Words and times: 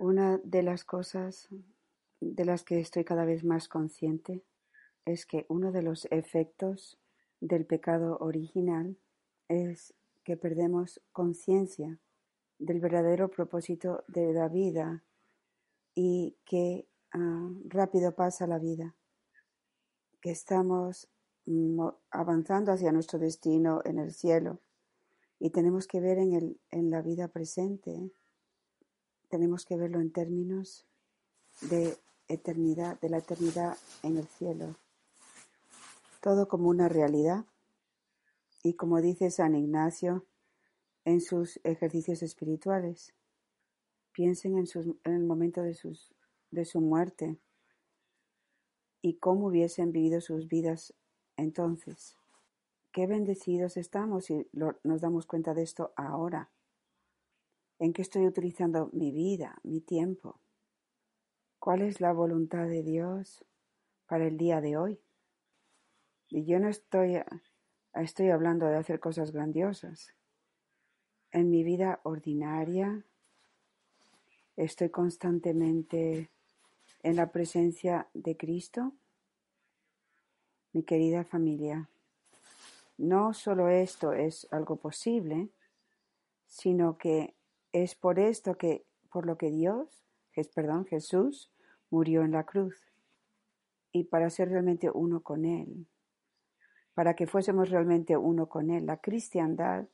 Una 0.00 0.38
de 0.38 0.62
las 0.62 0.82
cosas 0.84 1.50
de 2.22 2.44
las 2.46 2.64
que 2.64 2.80
estoy 2.80 3.04
cada 3.04 3.26
vez 3.26 3.44
más 3.44 3.68
consciente 3.68 4.42
es 5.04 5.26
que 5.26 5.44
uno 5.50 5.72
de 5.72 5.82
los 5.82 6.06
efectos 6.10 6.98
del 7.38 7.66
pecado 7.66 8.16
original 8.20 8.96
es 9.48 9.92
que 10.24 10.38
perdemos 10.38 11.02
conciencia 11.12 11.98
del 12.58 12.80
verdadero 12.80 13.28
propósito 13.28 14.02
de 14.08 14.32
la 14.32 14.48
vida 14.48 15.04
y 15.94 16.34
que 16.46 16.88
ah, 17.12 17.50
rápido 17.66 18.14
pasa 18.14 18.46
la 18.46 18.58
vida, 18.58 18.96
que 20.22 20.30
estamos 20.30 21.10
avanzando 22.10 22.72
hacia 22.72 22.90
nuestro 22.90 23.18
destino 23.18 23.82
en 23.84 23.98
el 23.98 24.14
cielo 24.14 24.60
y 25.38 25.50
tenemos 25.50 25.86
que 25.86 26.00
ver 26.00 26.16
en, 26.16 26.32
el, 26.32 26.60
en 26.70 26.88
la 26.88 27.02
vida 27.02 27.28
presente, 27.28 28.10
tenemos 29.30 29.64
que 29.64 29.76
verlo 29.76 30.00
en 30.00 30.12
términos 30.12 30.84
de 31.62 31.96
eternidad, 32.28 33.00
de 33.00 33.08
la 33.08 33.18
eternidad 33.18 33.76
en 34.02 34.18
el 34.18 34.26
cielo. 34.26 34.76
Todo 36.20 36.48
como 36.48 36.68
una 36.68 36.88
realidad. 36.88 37.44
Y 38.62 38.74
como 38.74 39.00
dice 39.00 39.30
San 39.30 39.54
Ignacio 39.54 40.26
en 41.04 41.20
sus 41.20 41.60
ejercicios 41.64 42.22
espirituales, 42.22 43.14
piensen 44.12 44.58
en, 44.58 44.66
en 45.04 45.14
el 45.14 45.24
momento 45.24 45.62
de, 45.62 45.74
sus, 45.74 46.12
de 46.50 46.64
su 46.64 46.80
muerte 46.80 47.38
y 49.00 49.14
cómo 49.14 49.46
hubiesen 49.46 49.92
vivido 49.92 50.20
sus 50.20 50.46
vidas 50.48 50.92
entonces. 51.36 52.16
Qué 52.92 53.06
bendecidos 53.06 53.76
estamos 53.76 54.26
si 54.26 54.46
nos 54.52 55.00
damos 55.00 55.26
cuenta 55.26 55.54
de 55.54 55.62
esto 55.62 55.92
ahora. 55.96 56.50
¿En 57.80 57.94
qué 57.94 58.02
estoy 58.02 58.26
utilizando 58.26 58.90
mi 58.92 59.10
vida, 59.10 59.58
mi 59.62 59.80
tiempo? 59.80 60.38
¿Cuál 61.58 61.80
es 61.80 62.02
la 62.02 62.12
voluntad 62.12 62.66
de 62.66 62.82
Dios 62.82 63.42
para 64.06 64.26
el 64.26 64.36
día 64.36 64.60
de 64.60 64.76
hoy? 64.76 65.00
Y 66.28 66.44
yo 66.44 66.60
no 66.60 66.68
estoy, 66.68 67.22
estoy 67.94 68.28
hablando 68.28 68.66
de 68.66 68.76
hacer 68.76 69.00
cosas 69.00 69.32
grandiosas. 69.32 70.14
En 71.32 71.48
mi 71.48 71.64
vida 71.64 72.00
ordinaria 72.02 73.02
estoy 74.56 74.90
constantemente 74.90 76.28
en 77.02 77.16
la 77.16 77.32
presencia 77.32 78.08
de 78.12 78.36
Cristo. 78.36 78.92
Mi 80.74 80.82
querida 80.82 81.24
familia, 81.24 81.88
no 82.98 83.32
solo 83.32 83.70
esto 83.70 84.12
es 84.12 84.46
algo 84.50 84.76
posible, 84.76 85.48
sino 86.46 86.98
que 86.98 87.39
es 87.72 87.94
por 87.94 88.18
esto 88.18 88.56
que, 88.56 88.84
por 89.10 89.26
lo 89.26 89.36
que 89.36 89.50
Dios 89.50 90.00
perdón, 90.48 90.86
Jesús 90.86 91.50
murió 91.90 92.22
en 92.22 92.32
la 92.32 92.44
cruz 92.44 92.76
y 93.92 94.04
para 94.04 94.30
ser 94.30 94.50
realmente 94.50 94.90
uno 94.90 95.22
con 95.22 95.44
Él, 95.44 95.86
para 96.94 97.14
que 97.14 97.26
fuésemos 97.26 97.70
realmente 97.70 98.16
uno 98.16 98.48
con 98.48 98.70
Él. 98.70 98.86
La 98.86 98.98
cristiandad 98.98 99.88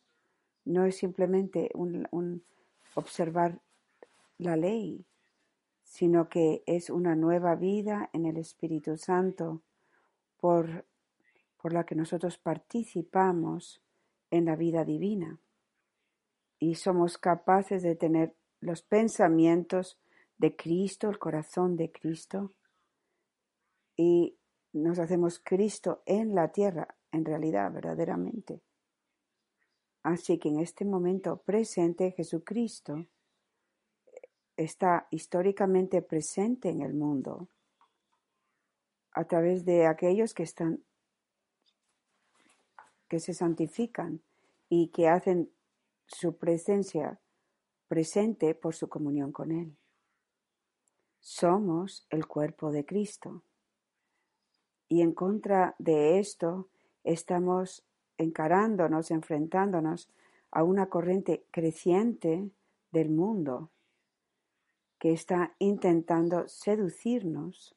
no 0.64 0.84
es 0.84 0.96
simplemente 0.96 1.70
un, 1.74 2.42
observar 2.94 3.60
la 4.38 4.56
ley, 4.56 5.04
sino 5.84 6.28
que 6.28 6.62
es 6.66 6.90
una 6.90 7.14
nueva 7.14 7.54
vida 7.54 8.10
en 8.12 8.26
el 8.26 8.36
Espíritu 8.36 8.96
Santo 8.96 9.62
por, 10.38 10.84
por 11.62 11.72
la 11.72 11.84
que 11.84 11.94
nosotros 11.94 12.36
participamos 12.38 13.80
en 14.30 14.44
la 14.44 14.56
vida 14.56 14.84
divina 14.84 15.38
y 16.58 16.76
somos 16.76 17.18
capaces 17.18 17.82
de 17.82 17.96
tener 17.96 18.34
los 18.60 18.82
pensamientos 18.82 19.98
de 20.38 20.56
Cristo, 20.56 21.08
el 21.08 21.18
corazón 21.18 21.76
de 21.76 21.90
Cristo, 21.90 22.52
y 23.96 24.36
nos 24.72 24.98
hacemos 24.98 25.38
Cristo 25.38 26.02
en 26.06 26.34
la 26.34 26.52
tierra, 26.52 26.96
en 27.12 27.24
realidad, 27.24 27.72
verdaderamente. 27.72 28.60
Así 30.02 30.38
que 30.38 30.50
en 30.50 30.60
este 30.60 30.84
momento 30.84 31.38
presente 31.38 32.12
Jesucristo 32.12 33.06
está 34.56 35.08
históricamente 35.10 36.00
presente 36.00 36.68
en 36.68 36.80
el 36.80 36.94
mundo 36.94 37.48
a 39.12 39.24
través 39.24 39.64
de 39.64 39.86
aquellos 39.86 40.32
que 40.32 40.44
están 40.44 40.84
que 43.08 43.20
se 43.20 43.34
santifican 43.34 44.22
y 44.68 44.88
que 44.88 45.08
hacen 45.08 45.50
su 46.06 46.36
presencia 46.36 47.20
presente 47.88 48.54
por 48.54 48.74
su 48.74 48.88
comunión 48.88 49.32
con 49.32 49.52
Él. 49.52 49.76
Somos 51.20 52.06
el 52.10 52.26
cuerpo 52.26 52.70
de 52.70 52.84
Cristo. 52.84 53.42
Y 54.88 55.02
en 55.02 55.12
contra 55.12 55.74
de 55.78 56.18
esto 56.18 56.68
estamos 57.02 57.84
encarándonos, 58.18 59.10
enfrentándonos 59.10 60.08
a 60.50 60.62
una 60.62 60.86
corriente 60.86 61.44
creciente 61.50 62.50
del 62.92 63.10
mundo 63.10 63.70
que 64.98 65.12
está 65.12 65.54
intentando 65.58 66.48
seducirnos 66.48 67.74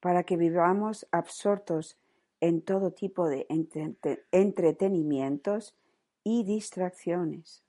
para 0.00 0.24
que 0.24 0.36
vivamos 0.36 1.06
absortos 1.10 1.98
en 2.40 2.62
todo 2.62 2.92
tipo 2.92 3.28
de 3.28 3.46
entretenimientos 4.32 5.76
y 6.24 6.44
distracciones. 6.44 7.64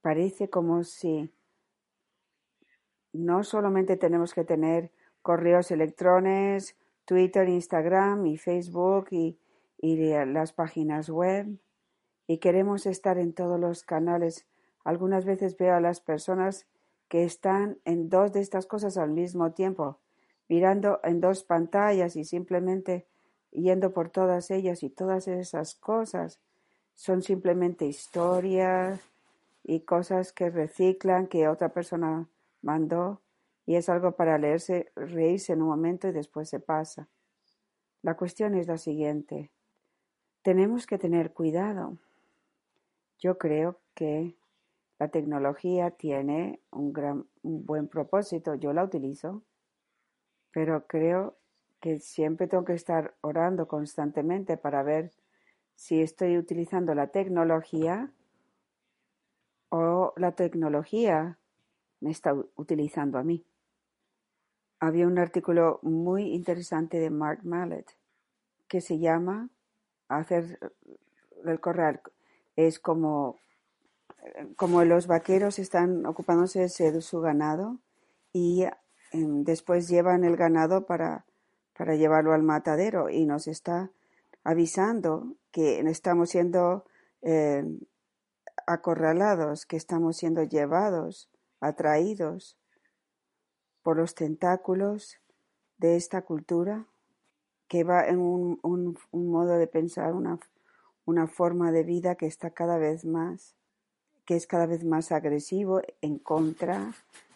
Parece 0.00 0.48
como 0.48 0.82
si 0.84 1.30
no 3.12 3.44
solamente 3.44 3.96
tenemos 3.96 4.34
que 4.34 4.44
tener 4.44 4.90
correos 5.22 5.70
electrones, 5.70 6.76
Twitter, 7.04 7.48
Instagram 7.48 8.26
y 8.26 8.36
Facebook 8.36 9.08
y, 9.10 9.38
las 9.82 10.52
páginas 10.52 11.08
web 11.08 11.58
y 12.26 12.38
queremos 12.38 12.84
estar 12.84 13.18
en 13.18 13.32
todos 13.32 13.58
los 13.58 13.82
canales. 13.82 14.46
Algunas 14.84 15.24
veces 15.24 15.56
veo 15.56 15.74
a 15.74 15.80
las 15.80 16.00
personas 16.00 16.66
que 17.08 17.24
están 17.24 17.78
en 17.86 18.10
dos 18.10 18.32
de 18.32 18.40
estas 18.40 18.66
cosas 18.66 18.98
al 18.98 19.10
mismo 19.10 19.52
tiempo, 19.52 19.98
mirando 20.48 21.00
en 21.02 21.20
dos 21.20 21.44
pantallas 21.44 22.14
y 22.14 22.24
simplemente 22.24 23.06
yendo 23.52 23.92
por 23.92 24.10
todas 24.10 24.50
ellas 24.50 24.82
y 24.82 24.90
todas 24.90 25.28
esas 25.28 25.74
cosas 25.74 26.40
son 27.00 27.22
simplemente 27.22 27.86
historias 27.86 29.00
y 29.64 29.80
cosas 29.80 30.34
que 30.34 30.50
reciclan 30.50 31.28
que 31.28 31.48
otra 31.48 31.70
persona 31.70 32.28
mandó 32.60 33.22
y 33.64 33.76
es 33.76 33.88
algo 33.88 34.12
para 34.12 34.36
leerse, 34.36 34.92
reírse 34.94 35.54
en 35.54 35.62
un 35.62 35.68
momento 35.68 36.08
y 36.08 36.12
después 36.12 36.50
se 36.50 36.60
pasa. 36.60 37.08
La 38.02 38.18
cuestión 38.18 38.54
es 38.54 38.66
la 38.66 38.76
siguiente. 38.76 39.50
Tenemos 40.42 40.86
que 40.86 40.98
tener 40.98 41.32
cuidado. 41.32 41.96
Yo 43.18 43.38
creo 43.38 43.80
que 43.94 44.36
la 44.98 45.08
tecnología 45.08 45.92
tiene 45.92 46.60
un, 46.70 46.92
gran, 46.92 47.24
un 47.42 47.64
buen 47.64 47.88
propósito. 47.88 48.56
Yo 48.56 48.74
la 48.74 48.84
utilizo, 48.84 49.42
pero 50.52 50.86
creo 50.86 51.38
que 51.80 51.98
siempre 51.98 52.46
tengo 52.46 52.66
que 52.66 52.74
estar 52.74 53.14
orando 53.22 53.66
constantemente 53.68 54.58
para 54.58 54.82
ver 54.82 55.12
si 55.80 56.02
estoy 56.02 56.36
utilizando 56.36 56.94
la 56.94 57.06
tecnología 57.06 58.12
o 59.70 60.12
la 60.18 60.32
tecnología 60.32 61.38
me 62.00 62.10
está 62.10 62.34
utilizando 62.54 63.18
a 63.18 63.22
mí. 63.22 63.46
Había 64.78 65.06
un 65.06 65.18
artículo 65.18 65.80
muy 65.82 66.34
interesante 66.34 66.98
de 66.98 67.08
Mark 67.08 67.40
Mallet 67.44 67.86
que 68.68 68.82
se 68.82 68.98
llama 68.98 69.48
Hacer 70.08 70.58
el 71.46 71.60
corral. 71.60 72.02
Es 72.56 72.78
como, 72.78 73.38
como 74.56 74.84
los 74.84 75.06
vaqueros 75.06 75.58
están 75.58 76.04
ocupándose 76.04 76.60
de 76.60 77.00
su 77.00 77.22
ganado 77.22 77.78
y 78.34 78.66
em, 79.12 79.44
después 79.44 79.88
llevan 79.88 80.24
el 80.24 80.36
ganado 80.36 80.84
para, 80.84 81.24
para 81.74 81.94
llevarlo 81.94 82.34
al 82.34 82.42
matadero 82.42 83.08
y 83.08 83.24
nos 83.24 83.48
está 83.48 83.90
avisando 84.44 85.36
que 85.50 85.80
estamos 85.80 86.30
siendo 86.30 86.84
eh, 87.22 87.64
acorralados, 88.66 89.66
que 89.66 89.76
estamos 89.76 90.16
siendo 90.16 90.42
llevados 90.42 91.28
atraídos 91.60 92.56
por 93.82 93.96
los 93.96 94.14
tentáculos 94.14 95.18
de 95.78 95.96
esta 95.96 96.22
cultura 96.22 96.86
que 97.68 97.84
va 97.84 98.06
en 98.06 98.18
un, 98.18 98.98
modo 99.12 99.56
de 99.56 99.66
pensar, 99.66 100.14
una, 100.14 100.38
una 101.04 101.26
forma 101.26 101.70
de 101.70 101.84
vida 101.84 102.16
que 102.16 102.26
está 102.26 102.50
cada 102.50 102.78
vez 102.78 103.04
más, 103.04 103.54
que 104.24 104.36
es 104.36 104.46
cada 104.46 104.66
vez 104.66 104.84
más 104.84 105.12
agresivo 105.12 105.80
en 106.00 106.18
contra 106.18 106.92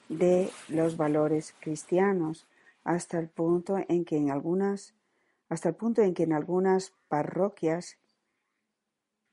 de 0.09 0.51
los 0.69 0.97
valores 0.97 1.55
cristianos, 1.61 2.47
hasta 2.83 3.19
el 3.19 3.29
punto 3.29 3.79
en 3.89 4.05
que 4.05 4.17
en 4.17 4.31
algunas, 4.31 4.95
hasta 5.49 5.71
el 5.71 5.75
punto 5.77 6.03
en 6.03 6.15
que 6.15 6.25
en 6.25 6.33
algunas 6.33 6.93
parroquias 7.09 7.97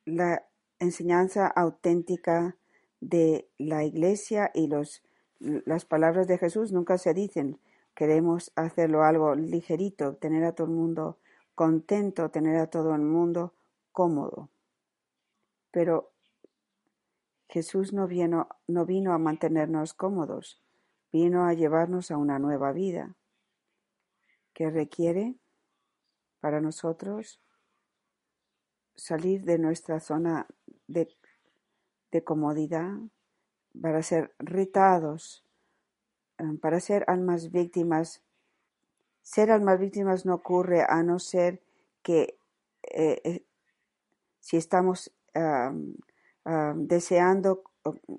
la 0.06 0.46
enseñanza 0.80 1.48
auténtica 1.48 2.58
de 3.00 3.48
la 3.58 3.84
Iglesia 3.84 4.52
y 4.54 4.68
los, 4.68 5.04
Las 5.40 5.86
palabras 5.86 6.28
de 6.28 6.38
Jesús 6.38 6.72
nunca 6.72 6.98
se 6.98 7.14
dicen. 7.14 7.60
Queremos 7.96 8.52
hacerlo 8.56 9.04
algo 9.04 9.36
ligerito, 9.36 10.16
tener 10.16 10.44
a 10.44 10.54
todo 10.54 10.68
el 10.68 10.74
mundo 10.74 11.18
contento, 11.56 12.30
tener 12.30 12.58
a 12.58 12.68
todo 12.68 12.96
el 12.96 13.02
mundo 13.02 13.54
cómodo. 13.92 14.50
Pero 15.72 16.12
Jesús 17.50 17.92
no 17.92 18.08
vino, 18.08 18.48
no 18.68 18.86
vino 18.86 19.14
a 19.14 19.18
mantenernos 19.18 19.94
cómodos, 19.94 20.62
vino 21.12 21.46
a 21.46 21.54
llevarnos 21.54 22.12
a 22.12 22.18
una 22.18 22.40
nueva 22.40 22.72
vida 22.72 23.16
que 24.54 24.70
requiere 24.70 25.36
para 26.40 26.62
nosotros 26.62 27.42
salir 29.02 29.44
de 29.46 29.58
nuestra 29.58 30.00
zona 30.00 30.46
de, 30.86 31.10
de 32.12 32.24
comodidad 32.24 33.00
para 33.82 34.04
ser 34.04 34.32
retados, 34.38 35.44
eh, 36.38 36.44
para 36.62 36.80
ser 36.80 37.04
almas 37.08 37.52
víctimas. 37.52 38.22
Ser 39.24 39.50
almas 39.50 39.80
víctimas 39.80 40.24
no 40.24 40.36
ocurre 40.36 40.86
a 40.88 41.02
no 41.02 41.18
ser 41.18 41.64
que 42.04 42.38
eh, 42.84 43.22
eh, 43.24 43.44
si 44.40 44.58
estamos 44.58 45.12
deseando 46.76 47.64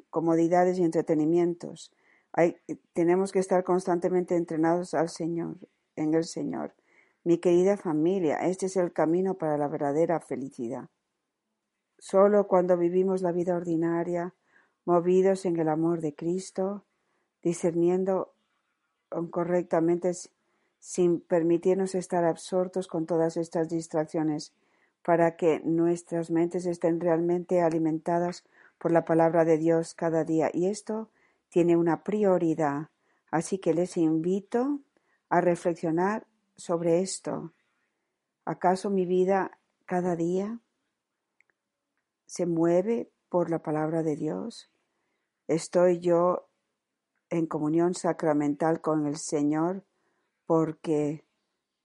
comodidades 0.08 0.78
y 0.78 0.84
entretenimientos, 0.84 1.92
hay, 2.32 2.56
tenemos 2.94 3.30
que 3.30 3.38
estar 3.38 3.62
constantemente 3.64 4.34
entrenados 4.34 4.94
al 4.94 5.10
Señor, 5.10 5.56
en 5.94 6.14
el 6.14 6.24
Señor. 6.24 6.74
Mi 7.24 7.38
querida 7.38 7.76
familia, 7.76 8.38
este 8.38 8.66
es 8.66 8.76
el 8.76 8.92
camino 8.92 9.34
para 9.34 9.56
la 9.56 9.68
verdadera 9.68 10.18
felicidad. 10.18 10.88
Solo 11.98 12.48
cuando 12.48 12.76
vivimos 12.76 13.22
la 13.22 13.30
vida 13.30 13.54
ordinaria, 13.54 14.34
movidos 14.84 15.44
en 15.44 15.56
el 15.56 15.68
amor 15.68 16.00
de 16.00 16.16
Cristo, 16.16 16.84
discerniendo 17.40 18.34
correctamente 19.30 20.12
sin 20.80 21.20
permitirnos 21.20 21.94
estar 21.94 22.24
absortos 22.24 22.88
con 22.88 23.06
todas 23.06 23.36
estas 23.36 23.68
distracciones, 23.68 24.52
para 25.04 25.36
que 25.36 25.60
nuestras 25.64 26.30
mentes 26.30 26.66
estén 26.66 26.98
realmente 26.98 27.60
alimentadas 27.60 28.44
por 28.78 28.90
la 28.90 29.04
palabra 29.04 29.44
de 29.44 29.58
Dios 29.58 29.94
cada 29.94 30.24
día. 30.24 30.50
Y 30.52 30.66
esto 30.66 31.08
tiene 31.50 31.76
una 31.76 32.02
prioridad. 32.02 32.88
Así 33.30 33.58
que 33.58 33.74
les 33.74 33.96
invito 33.96 34.80
a 35.28 35.40
reflexionar 35.40 36.26
sobre 36.56 37.00
esto. 37.00 37.52
¿Acaso 38.44 38.90
mi 38.90 39.06
vida 39.06 39.58
cada 39.86 40.16
día 40.16 40.60
se 42.26 42.46
mueve 42.46 43.12
por 43.28 43.50
la 43.50 43.62
palabra 43.62 44.02
de 44.02 44.16
Dios? 44.16 44.70
¿Estoy 45.48 46.00
yo 46.00 46.48
en 47.30 47.46
comunión 47.46 47.94
sacramental 47.94 48.80
con 48.80 49.06
el 49.06 49.16
Señor 49.16 49.84
porque 50.46 51.24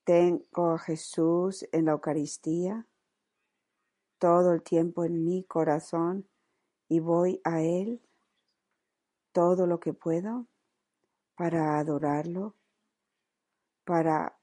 tengo 0.03 0.71
a 0.71 0.79
Jesús 0.79 1.67
en 1.71 1.85
la 1.85 1.91
Eucaristía 1.91 2.87
todo 4.17 4.53
el 4.53 4.63
tiempo 4.63 5.05
en 5.05 5.23
mi 5.23 5.43
corazón 5.43 6.27
y 6.89 6.99
voy 6.99 7.41
a 7.43 7.61
Él 7.61 8.01
todo 9.31 9.67
lo 9.67 9.79
que 9.79 9.93
puedo 9.93 10.47
para 11.35 11.77
adorarlo, 11.77 12.55
para. 13.85 14.36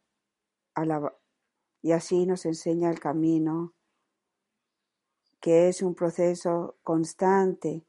Y 1.82 1.92
así 1.92 2.26
nos 2.26 2.46
enseña 2.46 2.90
el 2.90 3.00
camino, 3.00 3.74
que 5.40 5.68
es 5.68 5.82
un 5.82 5.94
proceso 5.94 6.76
constante 6.82 7.84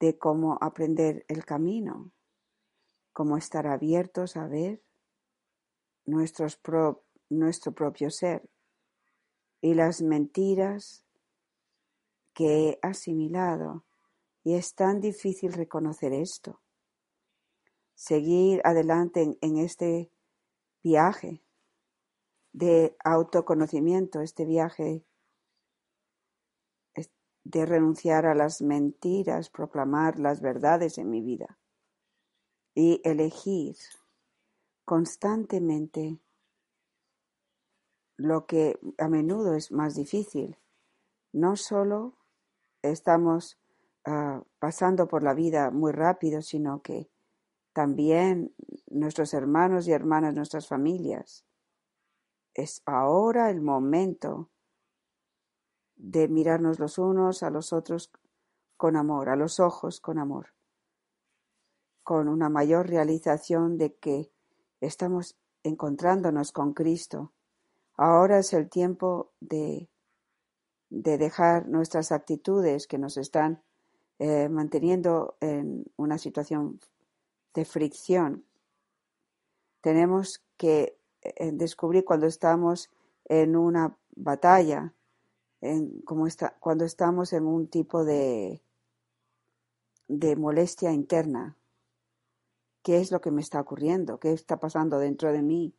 de 0.00 0.18
cómo 0.18 0.58
aprender 0.60 1.24
el 1.28 1.44
camino, 1.44 2.12
cómo 3.12 3.36
estar 3.36 3.66
abiertos 3.66 4.36
a 4.36 4.46
ver 4.46 4.82
nuestro 6.04 7.72
propio 7.72 8.10
ser 8.10 8.48
y 9.60 9.74
las 9.74 10.02
mentiras 10.02 11.04
que 12.34 12.68
he 12.68 12.78
asimilado 12.82 13.84
y 14.44 14.54
es 14.54 14.74
tan 14.74 15.00
difícil 15.00 15.52
reconocer 15.52 16.12
esto. 16.12 16.60
Seguir 17.94 18.60
adelante 18.62 19.36
en, 19.40 19.56
este 19.56 20.12
viaje 20.84 21.42
de 22.56 22.96
autoconocimiento, 23.04 24.22
este 24.22 24.46
viaje 24.46 25.04
de 27.44 27.66
renunciar 27.66 28.24
a 28.24 28.34
las 28.34 28.62
mentiras, 28.62 29.50
proclamar 29.50 30.18
las 30.18 30.40
verdades 30.40 30.96
en 30.96 31.10
mi 31.10 31.20
vida 31.20 31.58
y 32.74 33.02
elegir 33.04 33.76
constantemente 34.86 36.18
lo 38.16 38.46
que 38.46 38.80
a 38.96 39.08
menudo 39.08 39.54
es 39.54 39.70
más 39.70 39.94
difícil, 39.94 40.56
no 41.32 41.56
solo 41.56 42.14
estamos 42.80 43.58
ah, 44.06 44.42
pasando 44.58 45.08
por 45.08 45.22
la 45.22 45.34
vida 45.34 45.70
muy 45.70 45.92
rápido, 45.92 46.40
sino 46.40 46.80
que 46.80 47.10
también 47.74 48.54
nuestros 48.88 49.34
hermanos 49.34 49.86
y 49.86 49.92
hermanas, 49.92 50.34
nuestras 50.34 50.66
familias. 50.66 51.44
Es 52.56 52.82
ahora 52.86 53.50
el 53.50 53.60
momento 53.60 54.48
de 55.96 56.28
mirarnos 56.28 56.78
los 56.78 56.98
unos 56.98 57.42
a 57.42 57.50
los 57.50 57.72
otros 57.72 58.10
con 58.76 58.96
amor, 58.96 59.28
a 59.28 59.36
los 59.36 59.60
ojos 59.60 60.00
con 60.00 60.18
amor, 60.18 60.54
con 62.02 62.28
una 62.28 62.48
mayor 62.48 62.88
realización 62.88 63.78
de 63.78 63.94
que 63.94 64.30
estamos 64.80 65.36
encontrándonos 65.62 66.52
con 66.52 66.72
Cristo. 66.72 67.32
Ahora 67.96 68.38
es 68.38 68.52
el 68.52 68.68
tiempo 68.68 69.32
de 69.40 69.88
de 70.90 71.18
dejar 71.18 71.68
nuestras 71.68 72.12
actitudes 72.12 72.86
que 72.86 72.98
nos 72.98 73.16
están 73.16 73.62
eh, 74.18 74.48
manteniendo 74.48 75.36
en 75.40 75.84
una 75.96 76.18
situación 76.18 76.80
de 77.54 77.64
fricción. 77.64 78.44
Tenemos 79.80 80.44
que 80.56 80.98
descubrir 81.52 82.04
cuando 82.04 82.26
estamos 82.26 82.90
en 83.24 83.56
una 83.56 83.96
batalla, 84.14 84.94
en, 85.60 86.00
como 86.02 86.26
está, 86.26 86.56
cuando 86.60 86.84
estamos 86.84 87.32
en 87.32 87.46
un 87.46 87.68
tipo 87.68 88.04
de, 88.04 88.60
molestia 90.36 90.92
interna. 90.92 91.56
¿Qué 92.82 92.98
es 92.98 93.10
lo 93.10 93.20
que 93.20 93.32
me 93.32 93.40
está 93.40 93.60
ocurriendo? 93.60 94.20
¿Qué 94.20 94.32
está 94.32 94.58
pasando 94.58 94.98
dentro 94.98 95.32
de 95.32 95.42
mí? 95.42 95.74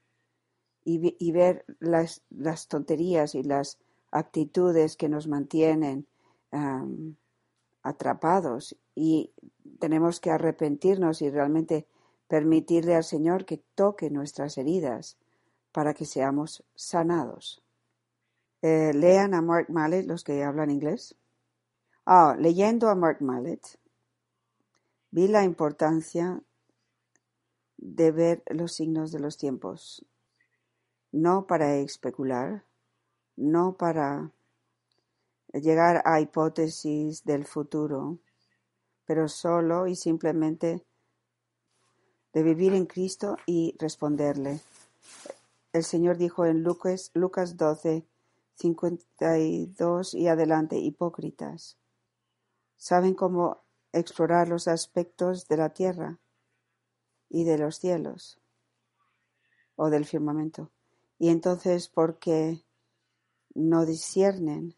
Y, 0.83 1.15
y 1.19 1.31
ver 1.31 1.65
las, 1.79 2.21
las 2.29 2.67
tonterías 2.67 3.35
y 3.35 3.43
las 3.43 3.79
actitudes 4.11 4.97
que 4.97 5.09
nos 5.09 5.27
mantienen 5.27 6.07
atrapados 7.83 8.77
y 8.95 9.31
tenemos 9.79 10.19
que 10.19 10.31
arrepentirnos 10.31 11.21
y 11.21 11.29
realmente 11.29 11.87
permitirle 12.27 12.95
al 12.95 13.03
Señor 13.03 13.45
que 13.45 13.61
toque 13.75 14.09
nuestras 14.09 14.57
heridas 14.57 15.17
para 15.77 15.93
que 15.93 16.05
seamos 16.05 16.63
sanados. 16.73 17.61
Eh, 18.63 18.93
lean 18.95 19.35
a 19.35 19.43
Mark 19.43 19.67
Mallet 19.69 20.07
los 20.07 20.23
que 20.23 20.43
hablan 20.43 20.71
inglés. 20.71 21.15
Ah, 22.03 22.35
leyendo 22.35 22.89
a 22.89 22.95
Mark 22.95 23.21
Mallet, 23.21 23.61
vi 25.11 25.27
la 25.27 25.43
importancia 25.43 26.41
de 27.77 28.11
ver 28.11 28.41
los 28.49 28.73
signos 28.73 29.11
de 29.11 29.19
los 29.19 29.37
tiempos, 29.37 30.03
no 31.11 31.45
para 31.45 31.75
especular, 31.75 32.63
no 33.35 33.77
para 33.77 34.31
llegar 35.53 36.01
a 36.05 36.19
hipótesis 36.21 37.23
del 37.23 37.45
futuro, 37.45 38.17
pero 39.05 39.27
solo 39.27 39.85
y 39.85 39.95
simplemente 39.95 40.83
de 42.33 42.41
vivir 42.41 42.73
en 42.73 42.87
Cristo 42.87 43.37
y 43.45 43.75
responderle. 43.77 44.59
El 45.77 45.83
Señor 45.83 46.17
dijo 46.17 46.45
en 46.45 46.63
Lucas, 46.63 47.11
Lucas 47.13 47.55
12, 47.55 48.03
52 48.55 50.13
y 50.15 50.27
adelante, 50.27 50.79
hipócritas, 50.79 51.77
¿saben 52.75 53.13
cómo 53.13 53.61
explorar 53.93 54.49
los 54.49 54.67
aspectos 54.67 55.47
de 55.47 55.57
la 55.57 55.69
tierra 55.69 56.17
y 57.29 57.43
de 57.43 57.59
los 57.59 57.77
cielos 57.77 58.39
o 59.75 59.91
del 59.91 60.05
firmamento? 60.05 60.71
Y 61.19 61.29
entonces, 61.29 61.89
¿por 61.89 62.17
qué 62.17 62.63
no 63.53 63.85
disciernen 63.85 64.75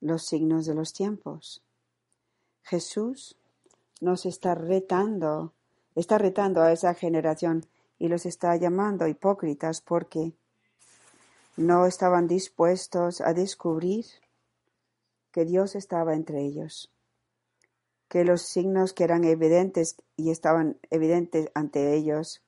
los 0.00 0.26
signos 0.26 0.66
de 0.66 0.74
los 0.74 0.92
tiempos. 0.92 1.62
Jesús 2.62 3.38
nos 4.00 4.26
está 4.26 4.54
retando, 4.54 5.54
está 5.94 6.18
retando 6.18 6.60
a 6.60 6.72
esa 6.72 6.92
generación 6.92 7.64
y 8.02 8.08
los 8.08 8.26
está 8.26 8.56
llamando 8.56 9.06
hipócritas 9.06 9.80
porque 9.80 10.32
no 11.56 11.86
estaban 11.86 12.26
dispuestos 12.26 13.20
a 13.20 13.32
descubrir 13.32 14.06
que 15.30 15.44
Dios 15.44 15.76
estaba 15.76 16.16
entre 16.16 16.42
ellos, 16.42 16.90
que 18.08 18.24
los 18.24 18.42
signos 18.42 18.92
que 18.92 19.04
eran 19.04 19.22
evidentes 19.22 19.94
y 20.16 20.32
estaban 20.32 20.80
evidentes 20.90 21.48
ante 21.54 21.94
ellos 21.94 22.42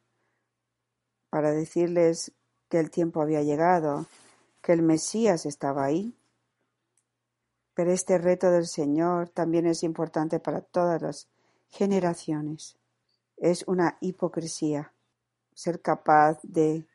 para 1.31 1.53
decirles 1.53 2.33
que 2.69 2.81
el 2.81 2.91
tiempo 2.91 3.23
había 3.23 3.43
llegado, 3.43 4.07
que 4.61 4.73
el 4.73 4.83
Mesías 4.83 5.47
estaba 5.47 5.85
ahí. 5.85 6.19
Pero 7.75 7.93
este 7.93 8.19
reto 8.19 8.51
del 8.51 8.67
Señor 8.67 9.29
también 9.29 9.67
es 9.67 9.85
importante 9.85 10.41
para 10.41 10.63
todas 10.63 11.01
las 11.01 11.29
generaciones. 11.71 12.77
Es 13.37 13.63
una 13.69 13.99
hipocresía 14.01 14.94
ser 15.55 15.81
capaz 15.81 16.39
de, 16.43 16.87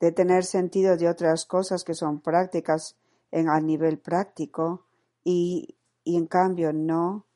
de 0.00 0.12
tener 0.12 0.44
sentido 0.44 0.96
de 0.96 1.08
otras 1.08 1.46
cosas 1.46 1.84
que 1.84 1.94
son 1.94 2.20
prácticas 2.20 2.96
en, 3.30 3.48
a 3.48 3.60
nivel 3.60 3.98
práctico 3.98 4.86
y, 5.24 5.76
y 6.04 6.16
en 6.16 6.26
cambio 6.26 6.72
no 6.72 7.26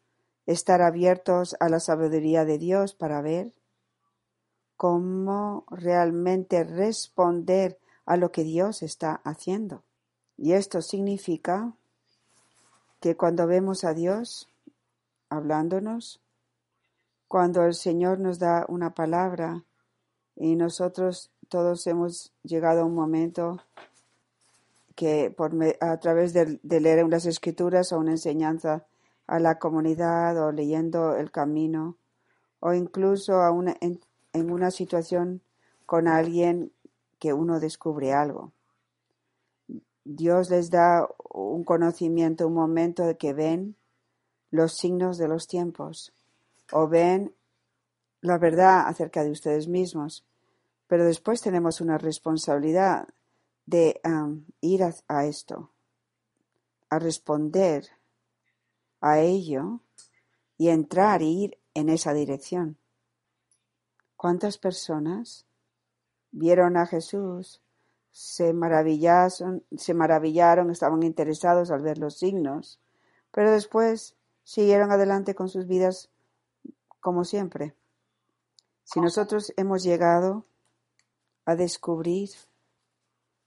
estar 0.47 0.83
abiertos 0.83 1.57
a 1.59 1.69
la 1.69 1.81
sabiduría 1.81 2.45
de 2.45 2.59
Dios 2.59 2.95
para 2.95 3.21
ver 3.21 3.53
cómo 4.77 5.65
realmente 5.71 6.63
responder 6.65 7.79
a 8.05 8.17
lo 8.17 8.31
que 8.31 8.45
Dios 8.45 8.83
está 8.83 9.21
haciendo. 9.25 9.83
Y 10.37 10.53
esto 10.53 10.83
significa 10.83 11.73
que 13.01 13.17
cuando 13.17 13.47
vemos 13.47 13.85
a 13.85 13.95
Dios 13.95 14.51
hablándonos, 15.29 16.21
cuando 17.27 17.65
el 17.65 17.75
Señor 17.75 18.21
nos 18.21 18.39
da 18.39 18.65
una 18.69 18.95
palabra 18.95 19.65
y 20.37 20.55
nosotros 20.57 21.31
todos 21.49 21.87
hemos 21.87 22.33
llegado 22.43 22.83
a 22.83 22.85
un 22.85 22.95
momento 22.95 23.61
que 24.95 25.31
por, 25.31 25.53
a 25.81 25.99
través 25.99 26.33
de, 26.33 26.59
leer 26.63 27.05
unas 27.05 27.27
escrituras 27.27 27.93
o 27.93 27.99
una 27.99 28.13
enseñanza 28.13 28.87
a 29.27 29.39
la 29.39 29.59
comunidad 29.59 30.43
o 30.43 30.53
leyendo 30.53 31.17
el 31.17 31.31
camino 31.31 31.97
o 32.61 32.73
incluso 32.73 33.43
a 33.43 33.51
una, 33.51 33.77
en, 33.81 34.01
una 34.51 34.71
situación 34.71 35.43
con 35.85 36.09
alguien 36.09 36.73
que 37.19 37.33
uno 37.33 37.61
descubre 37.61 38.13
algo. 38.13 38.53
Dios 40.05 40.51
les 40.51 40.71
da 40.71 41.09
un 41.31 41.65
conocimiento, 41.65 42.47
un 42.47 42.55
momento 42.55 43.05
de 43.05 43.17
que 43.17 43.33
ven 43.33 43.77
los 44.51 44.77
signos 44.77 45.19
de 45.19 45.29
los 45.29 45.47
tiempos 45.47 46.13
o 46.73 46.89
ven 46.89 47.35
la 48.21 48.39
verdad 48.39 48.87
acerca 48.87 49.25
de 49.25 49.31
ustedes 49.31 49.69
mismos. 49.69 50.25
Pero 50.87 51.05
después 51.05 51.41
tenemos 51.41 51.81
una 51.81 51.99
responsabilidad 51.99 53.09
de 53.67 54.01
ir 54.61 54.83
a, 55.09 55.27
esto, 55.27 55.73
a 56.89 56.99
responder 56.99 57.89
a 59.01 59.19
ello 59.21 59.81
y 60.57 60.69
entrar 60.69 61.23
e 61.23 61.27
ir 61.27 61.59
en 61.75 61.89
esa 61.89 62.15
dirección. 62.15 62.79
¿Cuántas 64.17 64.59
personas 64.59 65.47
vieron 66.31 66.77
a 66.77 66.87
Jesús, 66.87 67.63
se 68.11 68.53
maravillaron, 68.53 69.65
se 69.77 69.95
maravillaron, 69.95 70.71
estaban 70.71 71.03
interesados 71.03 71.71
al 71.71 71.83
ver 71.83 71.99
los 71.99 72.17
signos, 72.19 72.81
pero 73.31 73.51
después 73.51 74.17
siguieron 74.43 74.91
adelante 74.91 75.35
con 75.35 75.49
sus 75.49 75.67
vidas 75.67 76.11
como 77.01 77.25
siempre. 77.25 77.75
Si 78.87 79.01
nosotros 79.01 79.53
hemos 79.57 79.83
llegado 79.83 80.47
a 81.45 81.57
descubrir 81.57 82.31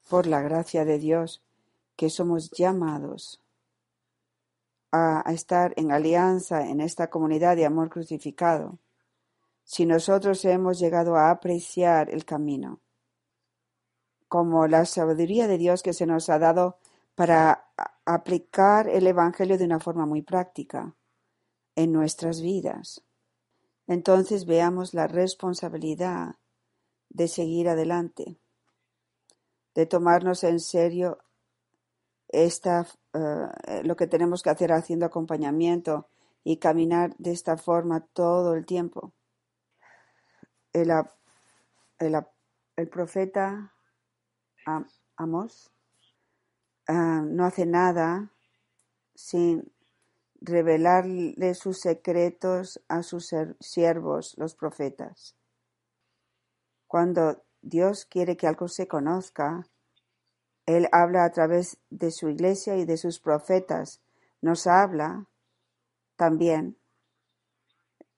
por 0.10 0.28
la 0.28 0.42
gracia 0.42 0.84
de 0.84 1.00
Dios 1.00 1.42
que 1.96 2.10
somos 2.10 2.52
llamados 2.52 3.42
a, 4.92 5.24
estar 5.32 5.74
en 5.78 5.94
alianza 5.94 6.68
en 6.68 6.82
esta 6.82 7.10
comunidad 7.10 7.56
de 7.56 7.66
amor 7.66 7.90
crucificado, 7.90 8.80
si 9.64 9.86
nosotros 9.86 10.44
hemos 10.44 10.78
llegado 10.78 11.16
a 11.16 11.32
apreciar 11.32 12.10
el 12.10 12.26
camino, 12.26 12.82
como 14.28 14.68
la 14.68 14.84
sabiduría 14.84 15.48
de 15.48 15.58
Dios 15.58 15.84
que 15.84 15.94
se 15.94 16.06
nos 16.06 16.30
ha 16.30 16.38
dado 16.38 16.80
para 17.16 17.72
aplicar 18.04 18.90
el 18.90 19.08
Evangelio 19.08 19.58
de 19.58 19.64
una 19.64 19.80
forma 19.80 20.06
muy 20.06 20.22
práctica 20.22 20.98
en 21.78 21.94
nuestras 21.94 22.42
vidas 22.42 23.06
entonces 23.90 24.46
veamos 24.46 24.94
la 24.94 25.08
responsabilidad 25.08 26.36
de 27.10 27.28
seguir 27.28 27.68
adelante, 27.68 28.38
de 29.74 29.88
tomarnos 29.88 30.44
en 30.44 30.60
serio 30.60 31.18
esta, 32.28 32.86
eh, 33.14 33.82
lo 33.84 33.96
que 33.96 34.06
tenemos 34.06 34.44
que 34.44 34.52
hacer 34.52 34.74
haciendo 34.74 35.08
acompañamiento 35.08 36.08
y 36.44 36.58
caminar 36.58 37.16
de 37.18 37.32
esta 37.32 37.58
forma 37.58 38.02
todo 38.14 38.54
el 38.54 38.68
tiempo. 38.68 39.12
El, 40.72 40.92
profeta 42.92 43.74
Amos 45.18 45.72
ah, 46.88 47.24
no 47.26 47.44
hace 47.44 47.66
nada 47.66 48.32
sin 49.16 49.74
revelarle 50.42 51.54
sus 51.54 51.80
secretos 51.80 52.82
a 52.88 53.04
sus 53.04 53.34
siervos, 53.60 54.36
los 54.38 54.56
profetas. 54.56 55.36
Cuando 56.88 57.44
Dios 57.62 58.06
quiere 58.06 58.38
que 58.38 58.48
algo 58.48 58.68
se 58.68 58.88
conozca, 58.88 59.68
Él 60.66 60.88
habla 60.92 61.26
a 61.26 61.32
través 61.32 61.78
de 61.90 62.12
su 62.12 62.30
iglesia 62.30 62.78
y 62.78 62.86
de 62.86 62.98
sus 62.98 63.20
profetas. 63.20 64.02
Nos 64.42 64.68
habla 64.68 65.28
también 66.16 66.78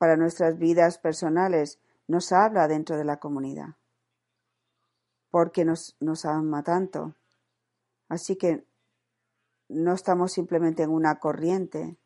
para 0.02 0.18
nuestras 0.18 0.58
vidas 0.58 0.98
personales, 0.98 1.80
nos 2.08 2.32
habla 2.32 2.68
dentro 2.68 2.98
de 2.98 3.06
la 3.06 3.18
comunidad, 3.18 3.76
porque 5.30 5.64
nos, 5.64 5.96
ama 6.26 6.64
tanto. 6.64 7.14
Así 8.10 8.36
que 8.36 8.66
no 9.70 9.94
estamos 9.94 10.32
simplemente 10.32 10.82
en 10.82 10.90
una 10.90 11.20
corriente, 11.20 11.98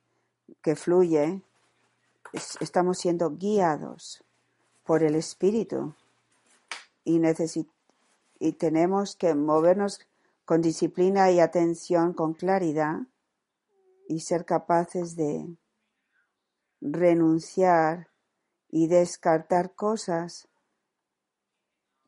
que 0.62 0.76
fluye, 0.76 1.42
estamos 2.60 2.98
siendo 3.00 3.32
guiados 3.32 4.24
por 4.84 5.04
el 5.04 5.16
Espíritu 5.16 5.96
y, 7.04 7.22
y 8.40 8.52
tenemos 8.54 9.16
que 9.16 9.34
movernos 9.36 10.00
con 10.46 10.62
disciplina 10.62 11.32
y 11.32 11.40
atención, 11.40 12.14
con 12.14 12.34
claridad 12.34 13.02
y 14.08 14.20
ser 14.20 14.46
capaces 14.46 15.16
de 15.16 15.48
renunciar 16.82 18.10
y 18.70 18.88
descartar 18.88 19.74
cosas 19.74 20.48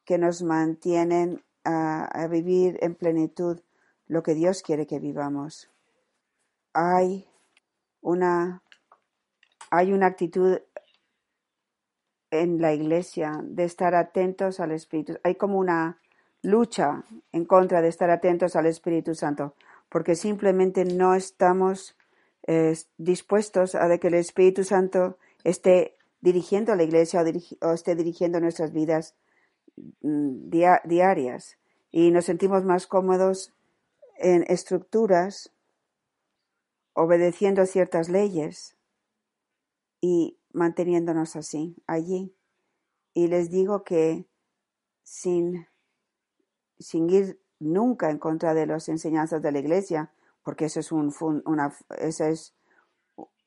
que 0.06 0.17
nos 0.17 0.41
mantienen 0.41 1.44
a, 1.63 2.27
vivir 2.29 2.77
en 2.82 2.96
plenitud 2.96 3.60
lo 4.08 4.24
que 4.24 4.34
Dios 4.36 4.62
quiere 4.62 4.88
que 4.88 5.00
vivamos. 5.00 5.70
Hay 6.74 7.27
una, 8.01 8.62
hay 9.70 9.94
una 9.94 10.08
actitud 10.08 10.60
en 12.32 12.62
la 12.62 12.74
iglesia 12.74 13.39
de 13.44 13.63
estar 13.63 13.96
atentos 13.96 14.60
al 14.60 14.72
Espíritu. 14.72 15.18
Hay 15.24 15.36
como 15.36 15.60
una 15.60 16.00
lucha 16.42 17.04
en 17.32 17.46
contra 17.46 17.82
de 17.82 17.89
estar 17.89 18.10
atentos 18.10 18.56
al 18.56 18.66
Espíritu 18.66 19.16
Santo, 19.16 19.56
porque 19.89 20.16
simplemente 20.16 20.86
no 20.86 21.16
estamos 21.16 21.98
eh, 22.46 22.75
dispuestos 22.98 23.75
a 23.75 23.88
de 23.88 24.00
que 24.00 24.08
el 24.08 24.16
Espíritu 24.16 24.63
Santo 24.63 25.18
esté 25.44 25.98
dirigiendo 26.22 26.75
la 26.75 26.84
iglesia 26.84 27.24
o, 27.62 27.74
esté 27.74 27.96
dirigiendo 27.96 28.39
nuestras 28.39 28.72
vidas 28.74 29.16
mm, 30.01 30.50
diarias. 30.86 31.58
Y 31.92 32.12
nos 32.12 32.25
sentimos 32.25 32.63
más 32.63 32.88
cómodos 32.88 33.54
en 34.18 34.44
estructuras 34.48 35.51
obedeciendo 36.98 37.63
ciertas 37.68 38.10
leyes 38.10 38.75
y 40.01 40.39
manteniéndonos 40.51 41.36
así, 41.36 41.75
allí. 41.86 42.36
Y 43.13 43.27
les 43.27 43.51
digo 43.51 43.84
que 43.84 44.25
sin, 45.04 45.68
sin 46.80 47.08
ir 47.12 47.39
nunca 47.60 48.10
en 48.10 48.18
contra 48.18 48.56
de 48.56 48.66
las 48.66 48.89
enseñanzas 48.89 49.44
de 49.44 49.51
la 49.51 49.60
Iglesia, 49.60 50.12
porque 50.44 50.66
eso 50.66 50.80
es 50.80 50.92
un, 50.92 51.13
una, 51.46 51.72
ese 52.00 52.32
es 52.32 52.56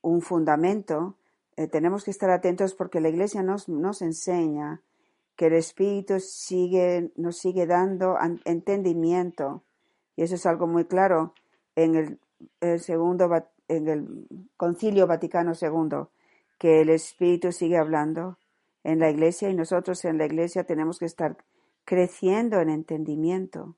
un 0.00 0.22
fundamento, 0.22 1.16
eh, 1.56 1.66
tenemos 1.66 2.04
que 2.04 2.12
estar 2.12 2.30
atentos 2.30 2.74
porque 2.74 3.00
la 3.00 3.08
Iglesia 3.08 3.42
nos, 3.42 3.68
nos 3.68 4.00
enseña 4.00 4.80
que 5.34 5.46
el 5.46 5.54
Espíritu 5.54 6.20
sigue, 6.20 7.12
nos 7.16 7.38
sigue 7.38 7.66
dando 7.66 8.16
entendimiento. 8.44 9.64
Y 10.14 10.22
eso 10.22 10.36
es 10.36 10.46
algo 10.46 10.68
muy 10.68 10.84
claro 10.84 11.34
en 11.74 11.96
el 11.96 12.20
el 12.60 12.80
segundo 12.80 13.30
en 13.68 13.88
el 13.88 14.26
Concilio 14.56 15.06
Vaticano 15.06 15.52
II, 15.60 16.08
que 16.58 16.80
el 16.80 16.90
Espíritu 16.90 17.52
sigue 17.52 17.78
hablando 17.78 18.38
en 18.84 18.98
la 18.98 19.10
Iglesia 19.10 19.50
y 19.50 19.54
nosotros 19.54 20.04
en 20.04 20.18
la 20.18 20.26
Iglesia 20.26 20.64
tenemos 20.64 20.98
que 20.98 21.06
estar 21.06 21.36
creciendo 21.84 22.60
en 22.60 22.70
entendimiento 22.70 23.76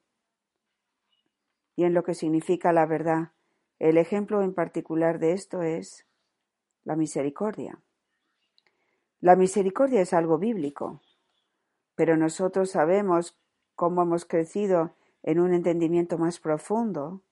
y 1.76 1.84
en 1.84 1.94
lo 1.94 2.02
que 2.04 2.14
significa 2.14 2.72
la 2.72 2.86
verdad. 2.86 3.32
El 3.78 3.98
ejemplo 3.98 4.42
en 4.42 4.54
particular 4.54 5.18
de 5.18 5.32
esto 5.32 5.62
es 5.62 6.06
la 6.84 6.96
misericordia. 6.96 7.80
La 9.20 9.36
misericordia 9.36 10.00
es 10.00 10.12
algo 10.12 10.38
bíblico, 10.38 11.00
pero 11.94 12.16
nosotros 12.16 12.70
sabemos 12.70 13.38
cómo 13.74 14.02
hemos 14.02 14.24
crecido 14.24 14.94
en 15.22 15.40
un 15.40 15.54
entendimiento 15.54 16.18
más 16.18 16.40
profundo 16.40 17.22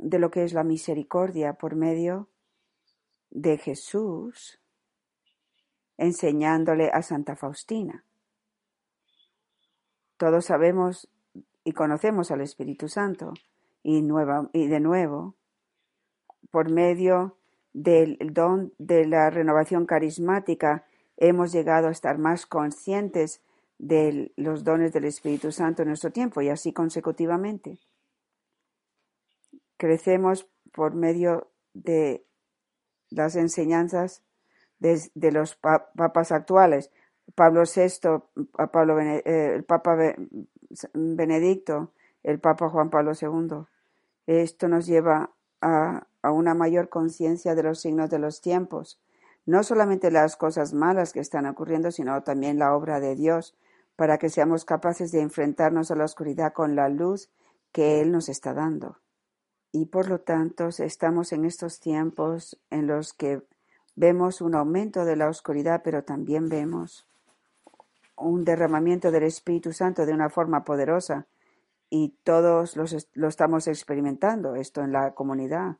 de 0.00 0.18
lo 0.18 0.30
que 0.30 0.44
es 0.44 0.52
la 0.52 0.64
misericordia 0.64 1.54
por 1.54 1.76
medio 1.76 2.28
de 3.30 3.58
Jesús 3.58 4.60
enseñándole 5.96 6.90
a 6.92 7.02
Santa 7.02 7.36
Faustina. 7.36 8.04
Todos 10.16 10.46
sabemos 10.46 11.08
y 11.62 11.72
conocemos 11.72 12.30
al 12.30 12.40
Espíritu 12.40 12.88
Santo 12.88 13.34
y, 13.82 14.02
y 14.52 14.66
de 14.66 14.80
nuevo, 14.80 15.36
por 16.50 16.70
medio 16.70 17.36
del 17.72 18.16
don 18.32 18.72
de 18.78 19.06
la 19.06 19.30
renovación 19.30 19.86
carismática, 19.86 20.86
hemos 21.16 21.52
llegado 21.52 21.88
a 21.88 21.92
estar 21.92 22.18
más 22.18 22.46
conscientes 22.46 23.42
de 23.78 24.32
los 24.36 24.64
dones 24.64 24.92
del 24.92 25.04
Espíritu 25.04 25.52
Santo 25.52 25.82
en 25.82 25.88
nuestro 25.88 26.10
tiempo 26.10 26.40
y 26.40 26.48
así 26.48 26.72
consecutivamente. 26.72 27.78
Crecemos 29.80 30.46
por 30.72 30.94
medio 30.94 31.50
de 31.72 32.26
las 33.08 33.34
enseñanzas 33.34 34.22
de, 34.78 35.32
los 35.32 35.56
papas 35.56 36.32
actuales, 36.32 36.90
Pablo 37.34 37.62
VI, 37.62 38.44
Pablo, 38.70 39.00
eh, 39.00 39.22
el 39.24 39.64
Papa 39.64 39.96
Benedicto, 40.92 41.94
el 42.22 42.40
Papa 42.40 42.68
Juan 42.68 42.90
Pablo 42.90 43.12
II. 43.18 43.64
Esto 44.26 44.68
nos 44.68 44.84
lleva 44.84 45.30
a, 45.62 46.06
a 46.20 46.30
una 46.30 46.52
mayor 46.52 46.90
conciencia 46.90 47.54
de 47.54 47.62
los 47.62 47.80
signos 47.80 48.10
de 48.10 48.18
los 48.18 48.42
tiempos, 48.42 49.00
no 49.46 49.62
solamente 49.62 50.10
las 50.10 50.36
cosas 50.36 50.74
malas 50.74 51.14
que 51.14 51.20
están 51.20 51.46
ocurriendo, 51.46 51.90
sino 51.90 52.22
también 52.22 52.58
la 52.58 52.76
obra 52.76 53.00
de 53.00 53.16
Dios, 53.16 53.56
para 53.96 54.18
que 54.18 54.28
seamos 54.28 54.66
capaces 54.66 55.10
de 55.10 55.22
enfrentarnos 55.22 55.90
a 55.90 55.96
la 55.96 56.04
oscuridad 56.04 56.52
con 56.52 56.76
la 56.76 56.90
luz 56.90 57.30
que 57.72 58.02
Él 58.02 58.12
nos 58.12 58.28
está 58.28 58.52
dando. 58.52 58.98
Y 59.72 59.86
por 59.86 60.08
lo 60.08 60.20
tanto 60.20 60.68
estamos 60.68 61.32
en 61.32 61.44
estos 61.44 61.80
tiempos 61.80 62.60
en 62.70 62.86
los 62.86 63.12
que 63.12 63.42
vemos 63.94 64.40
un 64.40 64.54
aumento 64.54 65.04
de 65.04 65.16
la 65.16 65.28
oscuridad, 65.28 65.82
pero 65.84 66.02
también 66.04 66.48
vemos 66.48 67.06
un 68.16 68.44
derramamiento 68.44 69.10
del 69.10 69.24
Espíritu 69.24 69.72
Santo 69.72 70.06
de 70.06 70.12
una 70.12 70.28
forma 70.28 70.64
poderosa 70.64 71.26
y 71.88 72.16
todos 72.22 72.76
los, 72.76 73.08
lo 73.14 73.28
estamos 73.28 73.66
experimentando, 73.66 74.54
esto 74.54 74.82
en 74.82 74.92
la 74.92 75.12
comunidad, 75.14 75.76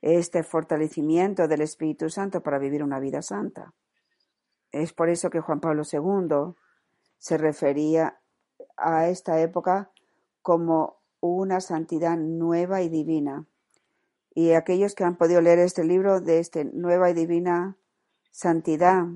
este 0.00 0.42
fortalecimiento 0.42 1.46
del 1.46 1.60
Espíritu 1.60 2.10
Santo 2.10 2.42
para 2.42 2.58
vivir 2.58 2.82
una 2.82 2.98
vida 2.98 3.22
santa. 3.22 3.72
Es 4.72 4.92
por 4.92 5.08
eso 5.08 5.30
que 5.30 5.40
Juan 5.40 5.60
Pablo 5.60 5.82
II 5.90 6.54
se 7.18 7.38
refería 7.38 8.18
a 8.76 9.08
esta 9.08 9.40
época 9.40 9.90
como 10.40 11.01
una 11.22 11.60
santidad 11.60 12.16
nueva 12.18 12.82
y 12.82 12.88
divina. 12.88 13.46
Y 14.34 14.52
aquellos 14.52 14.94
que 14.94 15.04
han 15.04 15.16
podido 15.16 15.40
leer 15.40 15.60
este 15.60 15.84
libro 15.84 16.20
de 16.20 16.38
esta 16.38 16.62
nueva 16.64 17.10
y 17.10 17.14
divina 17.14 17.76
santidad 18.30 19.06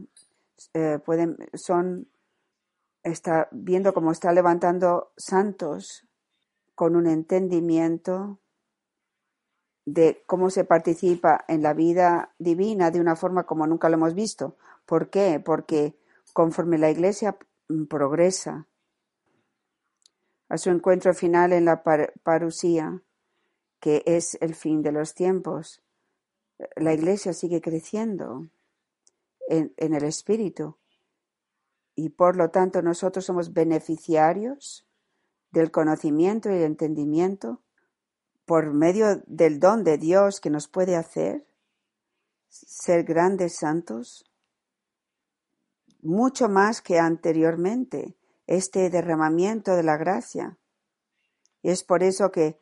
eh, 0.73 0.99
pueden, 1.05 1.37
son 1.55 2.09
está 3.03 3.49
viendo 3.51 3.93
cómo 3.95 4.13
está 4.13 4.33
levantando 4.33 5.13
santos 5.17 6.07
con 6.75 6.97
un 6.97 7.07
entendimiento 7.07 8.39
de 9.85 10.23
cómo 10.27 10.51
se 10.51 10.65
participa 10.65 11.45
en 11.49 11.63
la 11.63 11.73
vida 11.73 12.35
divina 12.39 12.91
de 12.91 13.01
una 13.01 13.17
forma 13.17 13.45
como 13.45 13.67
nunca 13.67 13.89
lo 13.89 13.95
hemos 13.95 14.15
visto. 14.15 14.57
¿Por 14.85 15.11
qué? 15.11 15.41
Porque 15.45 15.97
conforme 16.33 16.79
la 16.79 16.91
Iglesia 16.91 17.37
progresa 17.89 18.67
a 20.49 20.59
su 20.59 20.71
encuentro 20.71 21.15
final 21.15 21.53
en 21.53 21.65
la 21.65 21.83
parusía, 22.23 23.03
que 23.81 24.03
es 24.07 24.39
el 24.41 24.55
fin 24.55 24.83
de 24.83 24.93
los 24.93 25.15
tiempos, 25.15 25.83
la 26.77 26.95
Iglesia 26.95 27.33
sigue 27.33 27.61
creciendo 27.61 28.49
en, 29.49 29.75
en 29.77 29.95
el 29.95 30.05
Espíritu 30.05 30.77
y 31.95 32.11
por 32.11 32.37
lo 32.37 32.51
tanto 32.51 32.83
nosotros 32.83 33.25
somos 33.25 33.53
beneficiarios 33.53 34.87
del 35.51 35.71
conocimiento 35.71 36.51
y 36.51 36.55
el 36.55 36.63
entendimiento 36.63 37.63
por 38.45 38.73
medio 38.73 39.23
del 39.27 39.59
don 39.59 39.85
de 39.85 39.99
Dios 39.99 40.41
que 40.41 40.51
nos 40.51 40.69
puede 40.69 40.97
hacer 40.97 41.47
ser 42.49 43.05
grandes 43.05 43.57
santos, 43.57 44.25
mucho 46.01 46.49
más 46.49 46.81
que 46.81 46.99
anteriormente, 46.99 48.16
este 48.47 48.91
derramamiento 48.91 49.75
de 49.75 49.83
la 49.83 49.97
gracia. 49.97 50.59
Es 51.63 51.85
por 51.85 52.03
eso 52.03 52.31
que 52.31 52.59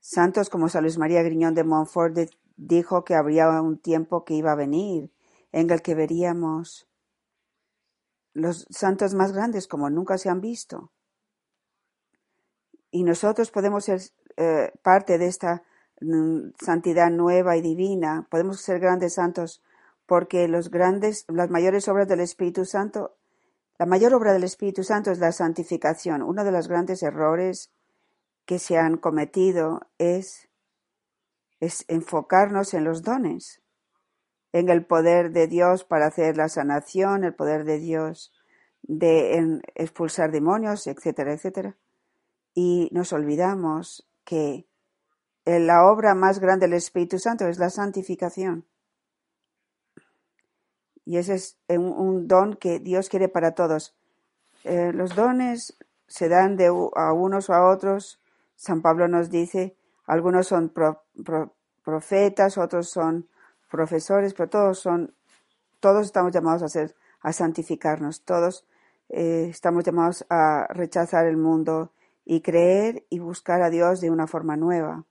santos 0.00 0.50
como 0.50 0.68
San 0.68 0.82
Luis 0.82 0.98
María 0.98 1.22
Griñón 1.22 1.54
de 1.54 1.64
Montfort 1.64 2.16
dijo 2.56 3.04
que 3.04 3.14
habría 3.14 3.48
un 3.60 3.78
tiempo 3.78 4.24
que 4.24 4.34
iba 4.34 4.52
a 4.52 4.56
venir 4.56 5.12
en 5.52 5.70
el 5.70 5.82
que 5.82 5.94
veríamos 5.94 6.88
los 8.32 8.66
santos 8.70 9.14
más 9.14 9.32
grandes 9.32 9.66
como 9.66 9.90
nunca 9.90 10.18
se 10.18 10.28
han 10.28 10.40
visto. 10.40 10.92
Y 12.90 13.04
nosotros 13.04 13.50
podemos 13.50 13.84
ser 13.84 14.00
eh, 14.36 14.72
parte 14.82 15.18
de 15.18 15.26
esta 15.26 15.62
mm, 16.00 16.50
santidad 16.60 17.10
nueva 17.10 17.56
y 17.56 17.62
divina, 17.62 18.26
podemos 18.30 18.60
ser 18.60 18.80
grandes 18.80 19.14
santos 19.14 19.62
porque 20.06 20.48
los 20.48 20.70
grandes, 20.70 21.24
las 21.28 21.50
mayores 21.50 21.86
obras 21.86 22.08
del 22.08 22.20
Espíritu 22.20 22.64
Santo, 22.64 23.16
la 23.80 23.86
mayor 23.86 24.12
obra 24.12 24.34
del 24.34 24.44
Espíritu 24.44 24.84
Santo 24.84 25.10
es 25.10 25.20
la 25.20 25.32
santificación. 25.32 26.20
Uno 26.20 26.44
de 26.44 26.52
los 26.52 26.68
grandes 26.68 27.02
errores 27.02 27.72
que 28.44 28.58
se 28.58 28.76
han 28.76 28.98
cometido 28.98 29.88
es, 29.96 30.50
es 31.60 31.86
enfocarnos 31.88 32.74
en 32.74 32.84
los 32.84 33.02
dones 33.02 33.62
en 34.52 34.68
el 34.68 34.84
poder 34.84 35.32
de 35.32 35.46
Dios 35.46 35.84
para 35.84 36.08
hacer 36.08 36.36
la 36.36 36.50
sanación, 36.50 37.24
el 37.24 37.34
poder 37.34 37.64
de 37.64 37.78
Dios 37.78 38.34
de 38.82 39.62
expulsar 39.74 40.30
demonios, 40.30 40.86
etcétera, 40.86 41.32
etcétera. 41.32 41.78
Y 42.52 42.90
nos 42.92 43.14
olvidamos 43.14 44.06
que 44.24 44.66
la 45.46 45.86
obra 45.90 46.14
más 46.14 46.38
grande 46.38 46.66
del 46.66 46.76
Espíritu 46.76 47.18
Santo 47.18 47.48
es 47.48 47.58
la 47.58 47.70
santificación. 47.70 48.66
Y 51.04 51.16
ese 51.16 51.34
es 51.34 51.58
un, 51.68 52.28
don 52.28 52.54
que 52.54 52.78
Dios 52.78 53.08
quiere 53.08 53.28
para 53.28 53.52
todos. 53.52 53.94
Eh, 54.64 54.92
los 54.92 55.14
dones 55.14 55.76
se 56.06 56.28
dan 56.28 56.56
de 56.56 56.66
a 56.66 57.12
unos 57.12 57.50
o 57.50 57.54
a 57.54 57.70
otros. 57.70 58.20
San 58.56 58.82
Pablo 58.82 59.08
nos 59.08 59.30
dice, 59.30 59.76
algunos 60.06 60.48
son 60.48 60.72
profetas, 61.84 62.58
otros 62.58 62.90
son 62.90 63.28
profesores, 63.70 64.34
pero 64.34 64.50
todos 64.50 64.78
son, 64.78 65.14
todos 65.78 66.06
estamos 66.06 66.32
llamados 66.32 66.62
a 66.62 66.68
ser, 66.68 66.94
a 67.20 67.32
santificarnos, 67.32 68.22
todos 68.24 68.66
eh, 69.08 69.48
estamos 69.50 69.84
llamados 69.84 70.26
a 70.28 70.66
rechazar 70.70 71.26
el 71.26 71.36
mundo 71.36 71.92
y 72.24 72.42
creer 72.42 73.04
y 73.08 73.18
buscar 73.18 73.62
a 73.62 73.70
Dios 73.70 74.00
de 74.00 74.10
una 74.10 74.26
forma 74.26 74.56
nueva 74.56 75.04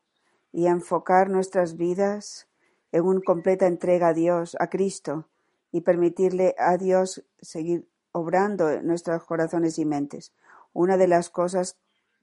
y 0.52 0.68
enfocar 0.68 1.30
nuestras 1.30 1.76
vidas 1.76 2.48
en 2.92 3.04
una 3.04 3.22
completa 3.22 3.68
entrega 3.68 4.10
a 4.10 4.14
Dios, 4.14 4.56
a 4.60 4.68
Cristo, 4.68 5.28
y 5.72 5.82
permitirle 5.82 6.56
a 6.58 6.78
Dios 6.78 7.24
seguir 7.42 7.88
obrando 8.12 8.70
en 8.70 8.88
nuestros 8.88 9.24
corazones 9.24 9.78
y 9.80 9.86
mentes. 9.86 10.34
Una 10.74 10.98
de 10.98 11.08
las 11.08 11.30
cosas 11.30 11.78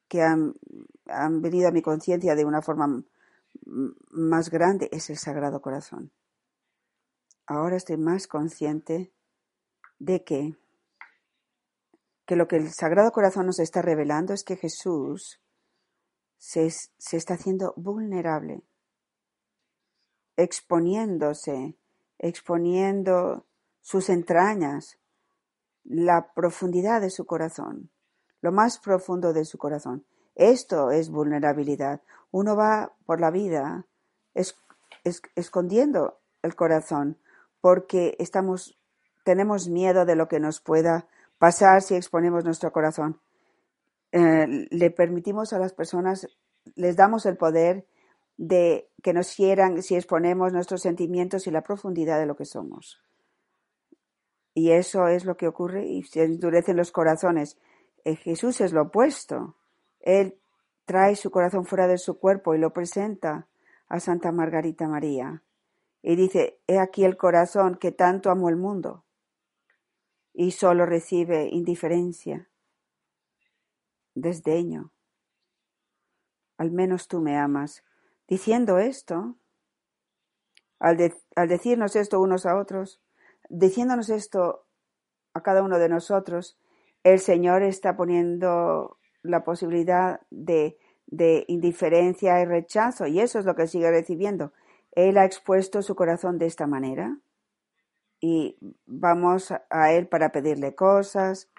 que 0.09 0.23
han 0.23 0.55
venido 1.43 1.69
a 1.69 1.73
mi 1.73 1.83
conciencia 1.83 2.35
de 2.35 2.45
una 2.45 2.63
forma 2.63 3.05
más 4.11 4.51
grande 4.51 4.89
es 4.93 5.11
el 5.11 5.17
Sagrado 5.17 5.61
Corazón 5.61 6.13
ahora 7.47 7.77
estoy 7.77 7.97
más 7.97 8.27
consciente 8.27 9.13
de 9.99 10.25
que, 10.25 10.57
que 12.27 12.37
lo 12.37 12.49
que 12.49 12.57
el 12.57 12.73
Sagrado 12.73 13.13
Corazón 13.13 13.47
nos 13.47 13.61
está 13.61 13.83
revelando 13.83 14.35
es 14.35 14.45
que 14.45 14.57
Jesús 14.57 15.41
se, 16.37 16.71
se 16.71 17.17
está 17.17 17.35
haciendo 17.35 17.73
vulnerable, 17.77 18.63
exponiéndose, 20.37 21.79
exponiendo 22.19 23.47
sus 23.83 24.09
entrañas, 24.09 24.99
la 25.85 26.33
profundidad 26.35 27.01
de 27.01 27.11
su 27.11 27.27
corazón, 27.27 27.91
lo 28.41 28.53
más 28.53 28.79
profundo 28.79 29.33
de 29.33 29.45
su 29.45 29.59
corazón. 29.59 30.05
Esto 30.35 30.91
es 30.91 31.11
vulnerabilidad. 31.11 32.03
Uno 32.31 32.57
va 32.57 32.93
por 33.07 33.21
la 33.21 33.31
vida 33.31 33.87
escondiendo 35.35 36.19
el 36.43 36.55
corazón, 36.55 37.19
porque 37.61 38.17
estamos, 38.19 38.77
tenemos 39.25 39.69
miedo 39.69 40.05
de 40.05 40.17
lo 40.17 40.29
que 40.29 40.41
nos 40.41 40.61
pueda 40.61 41.07
pasar 41.39 41.83
si 41.83 41.95
exponemos 41.95 42.45
nuestro 42.45 42.73
corazón. 42.73 43.21
Eh, 44.13 44.67
le 44.71 44.91
permitimos 44.91 45.53
a 45.53 45.59
las 45.59 45.73
personas, 45.73 46.29
les 46.75 46.97
damos 46.97 47.27
el 47.27 47.37
poder 47.37 47.87
de 48.37 48.91
que 49.03 49.13
nos 49.13 49.37
hieran 49.37 49.83
si 49.83 49.97
exponemos 49.97 50.53
nuestros 50.53 50.83
sentimientos 50.83 51.47
y 51.47 51.51
la 51.51 51.63
profundidad 51.63 52.19
de 52.19 52.27
lo 52.27 52.37
que 52.37 52.45
somos. 52.45 53.01
Y 54.55 54.71
eso 54.71 55.09
es 55.09 55.25
lo 55.25 55.37
que 55.37 55.49
ocurre 55.49 55.87
y 55.87 56.03
se 56.03 56.25
endurecen 56.25 56.77
los 56.77 56.91
corazones. 56.91 57.59
Eh, 58.05 58.17
Jesús 58.17 58.61
es 58.61 58.73
lo 58.73 58.83
opuesto. 58.83 59.57
Él 60.01 60.39
trae 60.85 61.17
su 61.17 61.31
corazón 61.31 61.67
fuera 61.67 61.87
de 61.87 61.99
su 61.99 62.19
cuerpo 62.19 62.55
y 62.55 62.59
lo 62.59 62.73
presenta 62.73 63.49
a 63.89 64.01
Santa 64.01 64.33
Margarita 64.33 64.89
María. 64.89 65.43
Y 66.03 66.17
dice, 66.17 66.61
he 66.67 66.79
aquí 66.79 67.05
el 67.05 67.17
corazón 67.17 67.77
que 67.77 67.93
tanto 67.93 68.31
amó 68.31 68.49
el 68.49 68.57
mundo 68.57 69.05
y 70.33 70.51
solo 70.51 70.85
recibe 70.85 71.49
indiferencia, 71.51 72.49
desdeño. 74.15 74.93
Al 76.59 76.71
menos 76.71 77.09
tú 77.09 77.21
me 77.21 77.39
amas. 77.39 77.83
Diciendo 78.29 78.79
esto, 78.79 79.37
al, 80.79 80.97
decirnos 81.49 81.97
esto 81.97 82.21
unos 82.21 82.47
a 82.47 82.57
otros, 82.57 83.01
diciéndonos 83.49 84.11
esto 84.11 84.67
a 85.35 85.43
cada 85.43 85.63
uno 85.63 85.79
de 85.79 85.89
nosotros, 85.89 86.59
el 87.05 87.21
Señor 87.21 87.63
está 87.63 87.97
poniendo 87.97 88.99
la 89.23 89.45
posibilidad 89.45 90.21
de, 90.31 90.77
de 91.07 91.45
indiferencia 91.47 92.41
y 92.41 92.45
rechazo, 92.45 93.07
y 93.07 93.21
eso 93.21 93.39
es 93.39 93.45
lo 93.45 93.55
que 93.55 93.69
sigue 93.69 93.91
recibiendo. 93.91 94.53
Él 94.93 95.19
ha 95.19 95.25
expuesto 95.25 95.83
su 95.83 95.95
corazón 95.95 96.39
de 96.39 96.47
esta 96.47 96.67
manera 96.67 97.19
y 98.21 98.57
vamos 98.87 99.53
a 99.71 99.93
Él 99.93 100.09
para 100.09 100.33
pedirle 100.33 100.75
cosas, 100.75 101.51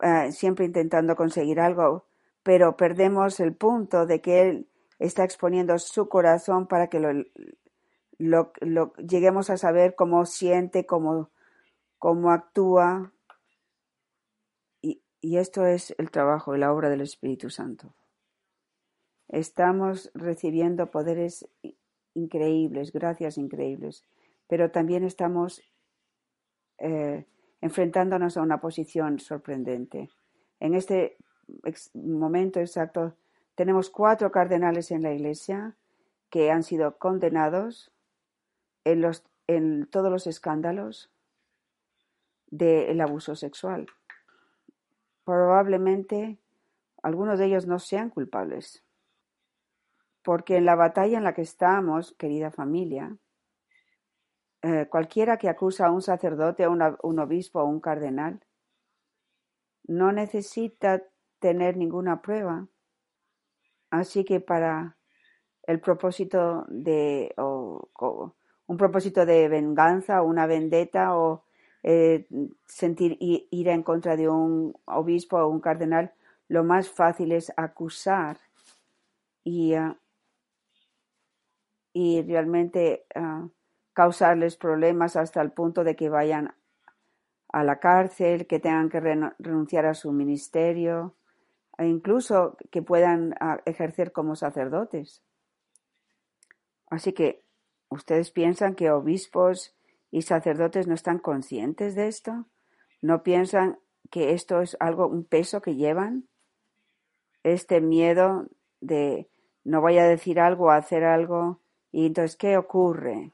eh, 0.00 0.32
siempre 0.32 0.64
intentando 0.64 1.16
conseguir 1.16 1.60
algo, 1.60 2.06
pero 2.42 2.76
perdemos 2.76 3.40
el 3.40 3.54
punto 3.54 4.06
de 4.06 4.20
que 4.20 4.40
Él 4.42 4.68
está 4.98 5.24
exponiendo 5.24 5.78
su 5.78 6.08
corazón 6.08 6.66
para 6.66 6.88
que 6.88 7.00
lo, 7.00 7.12
lo, 8.18 8.94
lleguemos 8.94 9.50
a 9.50 9.56
saber 9.56 9.94
cómo 9.94 10.24
siente, 10.26 10.86
cómo, 10.86 11.30
cómo 11.98 12.30
actúa. 12.30 13.12
Y, 14.80 15.02
y 15.20 15.38
esto 15.38 15.66
es 15.66 15.94
el 15.98 16.10
trabajo 16.10 16.54
y 16.54 16.58
la 16.58 16.72
obra 16.72 16.90
del 16.90 17.00
Espíritu 17.00 17.50
Santo. 17.50 17.94
Estamos 19.28 20.10
recibiendo 20.14 20.90
poderes 20.90 21.48
increíbles, 22.14 22.92
gracias 22.92 23.38
increíbles, 23.38 24.04
pero 24.46 24.70
también 24.70 25.04
estamos 25.04 25.62
eh, 26.78 27.26
enfrentándonos 27.60 28.36
a 28.36 28.42
una 28.42 28.60
posición 28.60 29.18
sorprendente. 29.18 30.10
En 30.60 30.74
este 30.74 31.16
momento 31.94 32.60
exacto 32.60 33.16
tenemos 33.54 33.90
cuatro 33.90 34.30
cardenales 34.30 34.90
en 34.90 35.02
la 35.02 35.12
Iglesia 35.12 35.76
que 36.30 36.50
han 36.50 36.62
sido 36.62 36.98
condenados 36.98 37.92
en, 38.84 39.00
los, 39.00 39.24
en 39.46 39.86
todos 39.86 40.10
los 40.10 40.26
escándalos 40.26 41.10
del 42.46 43.00
abuso 43.00 43.36
sexual. 43.36 43.86
Probablemente 45.24 46.38
algunos 47.02 47.38
de 47.38 47.46
ellos 47.46 47.66
no 47.66 47.78
sean 47.78 48.10
culpables, 48.10 48.84
porque 50.22 50.56
en 50.56 50.64
la 50.64 50.74
batalla 50.74 51.18
en 51.18 51.24
la 51.24 51.34
que 51.34 51.42
estamos, 51.42 52.14
querida 52.18 52.50
familia, 52.50 53.16
eh, 54.62 54.86
cualquiera 54.88 55.36
que 55.36 55.48
acusa 55.50 55.86
a 55.86 55.90
un 55.90 56.00
sacerdote, 56.00 56.64
a 56.64 56.70
un 56.70 57.18
obispo 57.18 57.60
o 57.60 57.66
un 57.66 57.80
cardenal, 57.80 58.40
no 59.86 60.12
necesita 60.12 61.02
tener 61.38 61.76
ninguna 61.76 62.22
prueba. 62.22 62.66
Así 64.00 64.24
que 64.24 64.40
para 64.40 64.96
el 65.66 65.80
propósito 65.80 66.66
de 66.68 67.32
un 67.36 68.76
propósito 68.76 69.24
de 69.24 69.48
venganza 69.48 70.20
o 70.20 70.26
una 70.26 70.46
vendetta 70.46 71.16
o 71.16 71.44
eh, 71.84 72.26
sentir 72.66 73.16
ir 73.20 73.68
en 73.68 73.82
contra 73.82 74.16
de 74.16 74.28
un 74.28 74.74
obispo 74.86 75.38
o 75.38 75.48
un 75.48 75.60
cardenal, 75.60 76.12
lo 76.48 76.64
más 76.64 76.88
fácil 76.88 77.30
es 77.32 77.52
acusar 77.56 78.38
y, 79.44 79.74
ah, 79.74 79.96
y 81.92 82.22
realmente 82.22 83.06
ah, 83.14 83.46
causarles 83.92 84.56
problemas 84.56 85.14
hasta 85.14 85.40
el 85.40 85.52
punto 85.52 85.84
de 85.84 85.94
que 85.94 86.08
vayan 86.08 86.52
a 87.52 87.62
la 87.62 87.78
cárcel, 87.78 88.48
que 88.48 88.58
tengan 88.58 88.88
que 88.88 89.00
renunciar 89.38 89.86
a 89.86 89.94
su 89.94 90.10
ministerio 90.10 91.14
e 91.78 91.86
incluso 91.86 92.56
que 92.70 92.82
puedan 92.82 93.34
ah, 93.40 93.60
ejercer 93.64 94.12
como 94.12 94.36
sacerdotes. 94.36 95.22
Así 96.88 97.12
que, 97.12 97.42
¿ustedes 97.88 98.30
piensan 98.30 98.74
que 98.74 98.90
obispos 98.90 99.74
y 100.10 100.22
sacerdotes 100.22 100.86
no 100.86 100.94
están 100.94 101.18
conscientes 101.18 101.94
de 101.94 102.08
esto? 102.08 102.46
¿No 103.00 103.22
piensan 103.22 103.78
que 104.10 104.32
esto 104.32 104.60
es 104.60 104.76
algo, 104.80 105.06
un 105.06 105.24
peso 105.24 105.60
que 105.60 105.74
llevan? 105.74 106.28
Este 107.42 107.80
miedo 107.80 108.46
de 108.80 109.28
no 109.64 109.80
voy 109.80 109.98
a 109.98 110.04
decir 110.04 110.40
algo 110.40 110.70
hacer 110.70 111.04
algo. 111.04 111.60
Y 111.90 112.06
entonces, 112.06 112.36
¿qué 112.36 112.56
ocurre? 112.56 113.32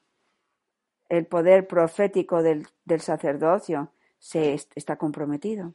el 1.10 1.26
poder 1.26 1.66
profético 1.66 2.42
del, 2.42 2.66
sacerdocio 3.00 3.92
se 4.18 4.54
está 4.54 4.96
comprometido, 4.96 5.74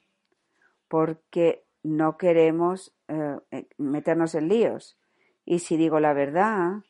porque 0.88 1.65
no 1.86 2.18
queremos 2.18 2.96
eh, 3.08 3.38
eh, 3.52 3.68
meternos 3.78 4.34
en 4.34 4.48
líos. 4.48 4.98
Y 5.46 5.60
si 5.60 5.78
digo 5.78 6.00
la 6.00 6.14
verdad, 6.14 6.82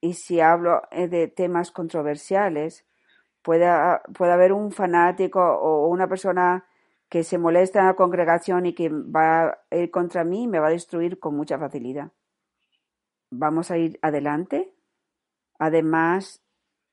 y 0.00 0.14
si 0.14 0.40
hablo 0.40 0.82
eh, 0.90 1.06
de 1.06 1.28
temas 1.28 1.70
controversiales, 1.70 2.86
puede, 3.42 3.68
puede 4.14 4.32
haber 4.32 4.54
un 4.54 4.72
fanático 4.72 5.40
o 5.40 5.86
una 5.88 6.08
persona 6.08 6.64
que 7.10 7.22
se 7.24 7.36
molesta 7.36 7.80
en 7.80 7.86
la 7.86 7.94
congregación 7.94 8.64
y 8.64 8.74
que 8.74 8.88
va 8.88 9.58
a 9.70 9.76
ir 9.76 9.90
contra 9.90 10.24
mí 10.24 10.44
y 10.44 10.48
me 10.48 10.60
va 10.60 10.68
a 10.68 10.72
destruir 10.72 11.18
con 11.18 11.36
mucha 11.36 11.58
facilidad. 11.58 12.10
Vamos 13.30 13.70
a 13.70 13.76
ir 13.76 13.98
adelante. 14.00 14.72
Además, 15.58 16.42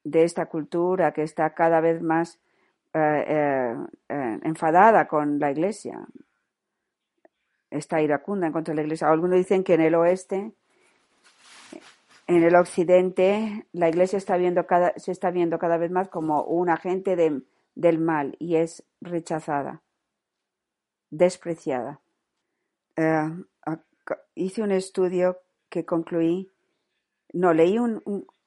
de 0.03 0.23
esta 0.23 0.47
cultura 0.47 1.13
que 1.13 1.23
está 1.23 1.53
cada 1.53 1.79
vez 1.79 2.01
más 2.01 2.41
enfadada 4.43 5.07
con 5.07 5.37
la 5.37 5.51
Iglesia, 5.51 6.07
está 7.71 8.01
iracunda 8.01 8.47
en 8.47 8.53
contra 8.53 8.73
de 8.73 8.77
la 8.77 8.83
Iglesia. 8.83 9.09
Algunos 9.09 9.37
dicen 9.37 9.63
que 9.63 9.73
en 9.73 9.81
el 9.81 9.95
oeste, 9.95 10.53
en 12.27 12.43
el 12.43 12.55
occidente, 12.55 13.65
la 13.71 13.89
Iglesia 13.89 14.17
está 14.17 14.37
viendo 14.37 14.67
cada, 14.67 14.93
se 14.97 15.11
está 15.11 15.31
viendo 15.31 15.59
cada 15.59 15.77
vez 15.77 15.91
más 15.91 16.09
como 16.09 16.43
un 16.43 16.69
agente 16.69 17.15
del 17.15 17.99
mal 17.99 18.35
y 18.39 18.55
es 18.55 18.83
rechazada, 19.01 19.81
despreciada. 21.09 22.01
hice 24.35 24.61
un 24.61 24.71
estudio 24.71 25.39
que 25.69 25.85
concluí, 25.85 26.49
no, 27.33 27.53
leí 27.53 27.77
un, 27.77 28.01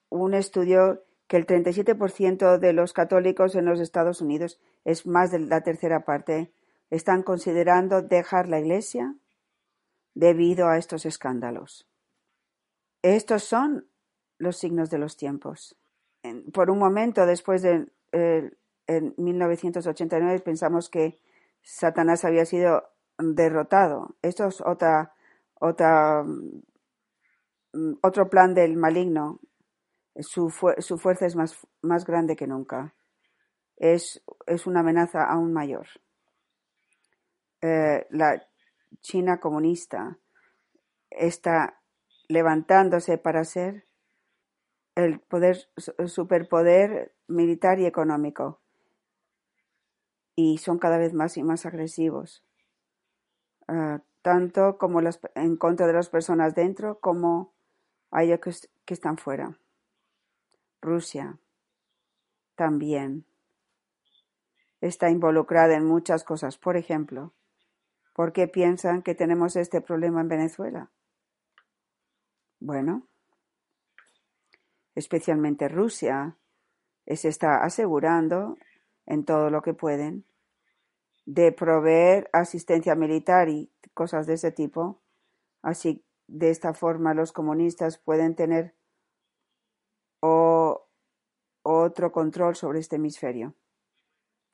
un 0.09 0.35
estudio 0.35 1.02
que 1.30 1.37
el 1.37 1.46
37% 1.46 2.59
de 2.59 2.72
los 2.72 2.92
católicos 2.92 3.54
en 3.54 3.64
los 3.64 3.78
Estados 3.78 4.20
Unidos, 4.20 4.59
es 4.85 5.06
más 5.06 5.30
de 5.30 5.38
la 5.38 5.61
tercera 5.61 6.04
parte, 6.04 6.50
están 6.90 7.22
considerando 7.22 8.03
dejar 8.03 8.48
la 8.48 8.61
Iglesia 8.61 9.14
debido 10.14 10.68
a 10.68 10.76
estos 10.76 11.07
escándalos. 11.07 11.88
Estos 13.03 13.44
son 13.44 13.88
los 14.38 14.57
signos 14.57 14.90
de 14.90 14.98
los 14.98 15.16
tiempos. 15.16 15.76
Por 16.53 16.70
un 16.70 16.79
momento, 16.79 17.24
después 17.24 17.62
de 17.62 17.87
en 18.90 19.14
1989, 19.18 20.40
pensamos 20.40 20.90
que 20.90 21.20
Satanás 21.62 22.24
había 22.24 22.44
sido 22.44 22.90
derrotado. 23.18 24.16
Esto 24.20 24.48
es 24.48 24.61
otra, 24.61 25.14
otra, 25.61 26.24
mm, 26.24 27.92
otro 28.03 28.29
plan 28.29 28.53
del 28.53 28.76
maligno 28.76 29.40
su, 30.18 30.53
su 30.79 30.98
fuerza 30.98 31.26
es 31.26 31.37
más, 31.37 31.57
más, 31.83 32.05
grande 32.05 32.35
que 32.35 32.48
nunca. 32.48 32.94
Es, 33.76 34.22
es 34.46 34.66
una 34.66 34.81
amenaza 34.81 35.24
aún 35.24 35.53
mayor. 35.53 35.87
Eh, 37.62 38.06
la 38.10 38.46
China 39.00 39.38
comunista 39.38 40.18
está 41.10 41.80
levantándose 42.28 43.18
para 43.18 43.44
ser 43.44 43.86
el 44.94 45.20
poder, 45.20 45.68
superpoder 46.06 47.14
militar 47.26 47.78
y 47.78 47.86
económico. 47.86 48.60
Y 50.36 50.58
son 50.58 50.78
cada 50.78 50.98
vez 50.98 51.12
más 51.12 51.36
y 51.36 51.42
más 51.42 51.66
agresivos. 51.66 52.44
Eh, 53.68 53.98
tanto 54.22 54.78
como 54.78 55.00
las, 55.00 55.20
en 55.34 55.56
contra 55.56 55.86
de 55.86 55.92
las 55.92 56.08
personas 56.08 56.54
dentro 56.54 57.00
como 57.00 57.52
a 58.10 58.22
ellos 58.22 58.68
que 58.84 58.94
están 58.94 59.16
fuera. 59.16 59.58
Rusia 60.80 61.38
también 62.54 63.26
está 64.80 65.10
involucrada 65.10 65.74
en 65.74 65.84
muchas 65.84 66.24
cosas. 66.24 66.58
Por 66.58 66.76
ejemplo, 66.76 67.32
¿por 68.20 68.35
qué 68.35 68.48
piensan 68.48 69.00
que 69.00 69.14
tenemos 69.14 69.56
este 69.56 69.80
problema 69.80 70.20
en 70.20 70.28
Venezuela? 70.28 70.90
Bueno, 72.61 73.09
especialmente 74.94 75.70
Rusia, 75.70 76.37
se 77.06 77.28
está 77.28 77.64
asegurando 77.64 78.59
en 79.06 79.24
todo 79.24 79.48
lo 79.48 79.62
que 79.62 79.72
pueden 79.72 80.26
de 81.24 81.50
proveer 81.50 82.28
asistencia 82.35 82.94
militar 82.94 83.48
y 83.48 83.72
cosas 83.94 84.26
de 84.26 84.35
ese 84.35 84.52
tipo. 84.52 85.00
Así, 85.62 86.04
de 86.26 86.50
esta 86.50 86.74
forma, 86.74 87.14
los 87.14 87.33
comunistas 87.33 87.96
pueden 87.96 88.35
tener 88.35 88.74
otro 90.20 92.12
control 92.12 92.54
sobre 92.54 92.80
este 92.80 92.96
hemisferio 92.96 93.54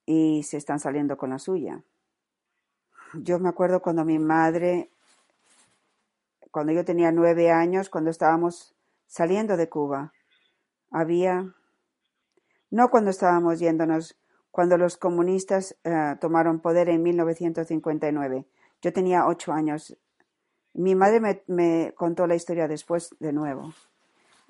y 0.04 0.44
se 0.44 0.56
están 0.56 0.78
saliendo 0.78 1.16
con 1.16 1.30
la 1.30 1.40
suya. 1.40 1.82
Yo 3.14 3.38
me 3.38 3.48
acuerdo 3.48 3.80
cuando 3.80 4.04
mi 4.04 4.18
madre, 4.18 4.90
cuando 6.50 6.72
yo 6.72 6.84
tenía 6.84 7.12
nueve 7.12 7.50
años, 7.50 7.88
cuando 7.88 8.10
estábamos 8.10 8.74
saliendo 9.06 9.56
de 9.56 9.68
Cuba, 9.68 10.12
había, 10.90 11.54
no 12.70 12.88
cuando 12.90 13.10
estábamos 13.10 13.58
yéndonos, 13.58 14.16
cuando 14.50 14.78
los 14.78 14.96
comunistas 14.96 15.76
eh, 15.84 16.16
tomaron 16.20 16.60
poder 16.60 16.88
en 16.88 17.02
1959. 17.02 18.46
Yo 18.80 18.92
tenía 18.92 19.26
ocho 19.26 19.52
años. 19.52 19.96
Mi 20.72 20.94
madre 20.94 21.20
me, 21.20 21.42
me, 21.46 21.92
contó 21.94 22.26
la 22.26 22.34
historia 22.34 22.66
después 22.66 23.14
de 23.20 23.32
nuevo. 23.32 23.74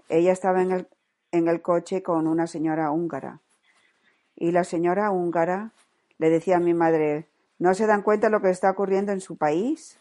Ella 0.08 0.32
estaba 0.32 0.62
en 0.62 0.72
el, 0.72 0.88
en 1.32 1.48
el 1.48 1.60
coche 1.60 2.02
con 2.02 2.26
una 2.26 2.46
señora 2.46 2.90
húngara. 2.90 3.40
Y 4.36 4.52
la 4.52 4.64
señora 4.64 5.10
húngara 5.10 5.72
le 6.18 6.30
decía 6.30 6.58
a 6.58 6.60
mi 6.60 6.74
madre, 6.74 7.28
¿no 7.58 7.74
se 7.74 7.86
dan 7.86 8.02
cuenta 8.02 8.28
de 8.28 8.32
lo 8.32 8.42
que 8.42 8.50
está 8.50 8.70
ocurriendo 8.70 9.12
en 9.12 9.20
su 9.20 9.36
país? 9.36 9.98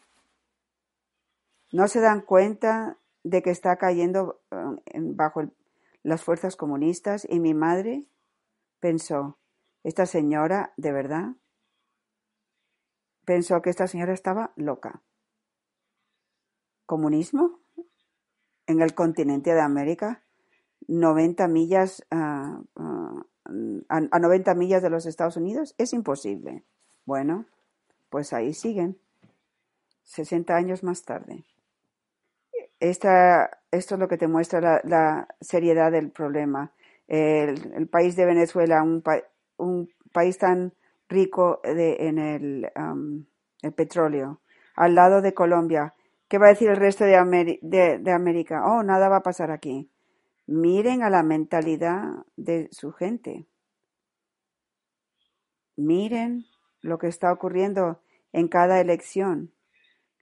¿No 1.71 1.87
se 1.87 1.99
dan 1.99 2.21
cuenta 2.21 2.97
de 3.23 3.41
que 3.41 3.49
está 3.49 3.77
cayendo 3.77 4.41
eh, 4.51 4.99
bajo 5.01 5.43
las 6.03 6.23
fuerzas 6.23 6.55
comunistas? 6.55 7.27
Y 7.29 7.39
mi 7.39 7.53
madre 7.53 8.05
pensó, 8.79 9.37
¿esta 9.83 10.05
señora 10.05 10.73
de 10.77 10.91
verdad? 10.91 11.35
Pensó 13.25 13.61
que 13.61 13.71
esta 13.71 13.87
señora 13.87 14.13
estaba 14.13 14.53
loca. 14.55 15.01
¿Comunismo? 16.85 17.59
¿En 18.67 18.81
el 18.81 18.93
continente 18.93 19.53
de 19.53 19.61
América? 19.61 20.23
90 20.87 21.47
millas 21.47 22.05
uh, 22.11 22.63
uh, 22.79 23.25
a, 23.89 24.19
90 24.19 24.53
millas 24.55 24.83
de 24.83 24.89
los 24.89 25.05
Estados 25.05 25.37
Unidos? 25.37 25.73
Es 25.77 25.93
imposible. 25.93 26.63
Bueno, 27.05 27.45
pues 28.09 28.33
ahí 28.33 28.53
siguen, 28.53 28.97
60 30.03 30.55
años 30.55 30.83
más 30.83 31.03
tarde. 31.03 31.45
Esta, 32.79 33.61
esto 33.71 33.95
es 33.95 33.99
lo 33.99 34.07
que 34.07 34.17
te 34.17 34.27
muestra 34.27 34.81
la, 34.83 35.27
seriedad 35.39 35.91
del 35.91 36.11
problema. 36.11 36.73
El, 37.07 37.87
país 37.87 38.15
de 38.15 38.25
Venezuela, 38.25 38.81
un, 38.81 39.03
un 39.57 39.89
país 40.11 40.37
tan 40.37 40.73
rico 41.07 41.61
en 41.63 42.17
el, 42.17 42.71
um, 42.75 43.25
el, 43.61 43.73
petróleo, 43.73 44.41
al 44.75 44.95
lado 44.95 45.21
de 45.21 45.33
Colombia. 45.33 45.93
¿Qué 46.27 46.39
va 46.39 46.47
a 46.47 46.49
decir 46.49 46.69
el 46.69 46.77
resto 46.77 47.05
de, 47.05 47.99
de 48.01 48.11
América? 48.11 48.65
Oh, 48.65 48.81
nada 48.81 49.09
va 49.09 49.17
a 49.17 49.23
pasar 49.23 49.51
aquí. 49.51 49.91
Miren 50.47 51.03
a 51.03 51.09
la 51.09 51.23
mentalidad 51.23 52.25
de 52.35 52.67
su 52.71 52.91
gente. 52.91 53.45
Miren 55.77 56.45
lo 56.86 57.00
que 57.00 57.08
está 57.08 57.34
ocurriendo 57.34 58.00
en 58.32 58.48
cada 58.48 58.80
elección, 58.80 59.52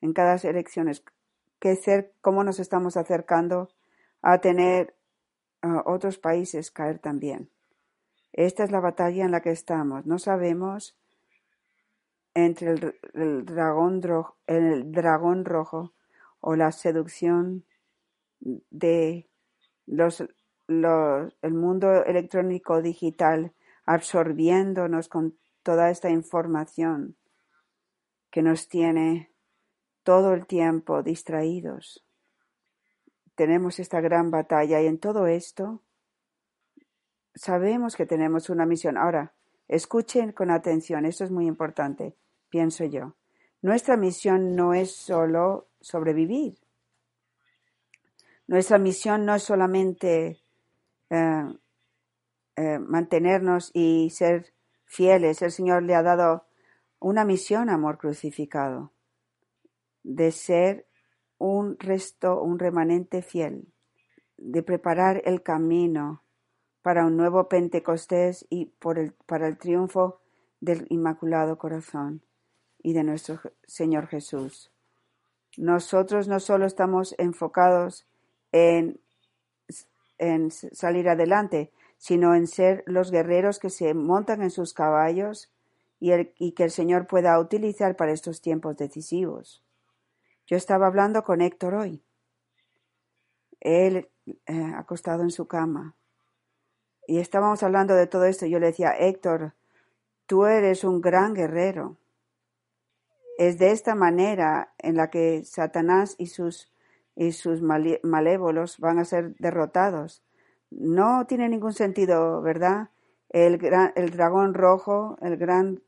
en 0.02 0.14
cada 0.14 0.36
elección, 0.36 0.90
que 1.60 1.76
ser, 1.76 2.14
cómo 2.22 2.44
nos 2.44 2.60
estamos 2.60 2.96
acercando 2.96 3.70
a 4.22 4.40
tener 4.40 4.96
a 5.62 5.84
otros 5.86 6.18
países 6.18 6.72
caer 6.72 7.00
también. 7.00 7.50
Esta 8.32 8.64
es 8.64 8.72
la 8.72 8.80
batalla 8.80 9.26
en 9.26 9.32
la 9.32 9.42
que 9.42 9.52
estamos. 9.52 10.06
No 10.06 10.20
sabemos 10.20 10.98
entre 12.34 12.76
el, 13.14 13.46
dragón, 13.46 14.02
el 14.48 14.92
dragón 14.92 15.46
rojo 15.46 15.94
o 16.40 16.56
la 16.56 16.72
seducción 16.72 17.66
de 18.40 19.30
los, 19.86 20.24
los, 20.68 21.34
el 21.42 21.54
mundo 21.54 22.04
electrónico 22.06 22.82
digital 22.82 23.54
absorbiéndonos 23.86 25.10
con 25.10 25.38
toda 25.64 25.90
esta 25.90 26.10
información 26.10 27.16
que 28.30 28.42
nos 28.42 28.68
tiene 28.68 29.32
todo 30.04 30.34
el 30.34 30.46
tiempo 30.46 31.02
distraídos. 31.02 32.06
Tenemos 33.36 33.80
esta 33.80 34.02
gran 34.02 34.30
batalla 34.30 34.82
y 34.82 34.88
en 34.88 35.00
todo 35.00 35.28
esto 35.28 35.82
sabemos 37.34 37.96
que 37.96 38.06
tenemos 38.06 38.50
una 38.50 38.66
misión. 38.66 38.98
Ahora, 38.98 39.34
escuchen 39.68 40.32
con 40.34 40.52
atención, 40.52 41.06
esto 41.06 41.24
es 41.24 41.32
muy 41.32 41.48
importante, 41.48 42.16
pienso 42.50 42.86
yo. 42.86 43.16
Nuestra 43.62 43.98
misión 43.98 44.56
no 44.56 44.74
es 44.74 44.96
solo 44.96 45.70
sobrevivir. 45.80 46.58
Nuestra 48.48 48.78
misión 48.78 49.26
no 49.26 49.36
es 49.36 49.44
solamente 49.44 50.44
eh, 51.10 51.54
eh, 52.56 52.80
mantenernos 52.80 53.72
y 53.74 54.10
ser 54.10 54.53
fieles. 54.94 55.42
El 55.42 55.52
Señor 55.52 55.84
le 55.84 55.96
ha 55.96 56.04
dado 56.04 56.46
una 57.00 57.26
misión, 57.26 57.70
amor 57.70 57.98
crucificado, 57.98 58.94
de 60.04 60.32
ser 60.32 60.88
un 61.38 61.78
resto, 61.80 62.42
un 62.42 62.60
remanente 62.60 63.22
fiel, 63.22 63.74
de 64.38 64.62
preparar 64.62 65.22
el 65.26 65.42
camino 65.42 66.24
para 66.82 67.06
un 67.06 67.18
nuevo 67.18 67.50
Pentecostés 67.50 68.46
y 68.50 68.66
por 68.66 69.00
el, 69.00 69.14
para 69.26 69.48
el 69.48 69.58
triunfo 69.58 70.22
del 70.60 70.86
Inmaculado 70.90 71.58
Corazón 71.58 72.24
y 72.78 72.94
de 72.94 73.04
nuestro 73.04 73.40
Señor 73.66 74.08
Jesús. 74.08 74.72
Nosotros 75.58 76.28
no 76.28 76.40
solo 76.40 76.66
estamos 76.66 77.16
enfocados 77.18 78.08
en, 78.52 79.00
en 80.18 80.52
salir 80.52 81.10
adelante, 81.10 81.72
sino 82.04 82.36
en 82.36 82.48
ser 82.48 82.84
los 82.86 83.12
guerreros 83.12 83.60
que 83.60 83.70
se 83.70 83.94
montan 83.94 84.42
en 84.42 84.52
sus 84.52 84.74
caballos 84.74 85.50
y, 86.02 86.52
que 86.52 86.64
el 86.66 86.70
Señor 86.70 87.08
pueda 87.08 87.40
utilizar 87.40 87.96
para 87.96 88.12
estos 88.12 88.42
tiempos 88.42 88.76
decisivos. 88.76 89.64
Yo 90.46 90.58
estaba 90.58 90.88
hablando 90.88 91.24
con 91.24 91.40
Héctor 91.40 91.76
hoy. 91.76 92.04
Él 93.62 94.10
eh, 94.26 94.74
acostado 94.76 95.24
en 95.24 95.32
su 95.32 95.48
cama. 95.48 95.96
Y 97.08 97.20
estábamos 97.20 97.64
hablando 97.64 97.96
de 97.96 98.08
todo 98.08 98.26
esto. 98.26 98.48
Yo 98.48 98.60
le 98.60 98.66
decía, 98.66 98.92
Héctor, 98.92 99.54
tú 100.26 100.46
eres 100.46 100.84
un 100.84 101.00
gran 101.00 101.34
guerrero. 101.34 101.96
Es 103.38 103.60
de 103.60 103.72
esta 103.72 103.96
manera 103.96 104.74
en 104.78 104.98
la 104.98 105.10
que 105.10 105.46
Satanás 105.46 106.16
y 106.18 106.28
sus 106.28 106.70
y 107.16 107.32
sus 107.32 107.62
malévolos 107.62 108.78
van 108.80 109.00
a 109.00 109.06
ser 109.06 109.38
derrotados. 109.38 110.22
No 110.78 111.26
tiene 111.28 111.50
ningún 111.50 111.74
sentido, 111.74 112.42
¿verdad? 112.42 112.90
El, 113.30 113.58
gran, 113.58 113.92
el 113.96 114.12
dragón 114.12 114.54
rojo, 114.54 115.18
el 115.22 115.38
gran, 115.38 115.82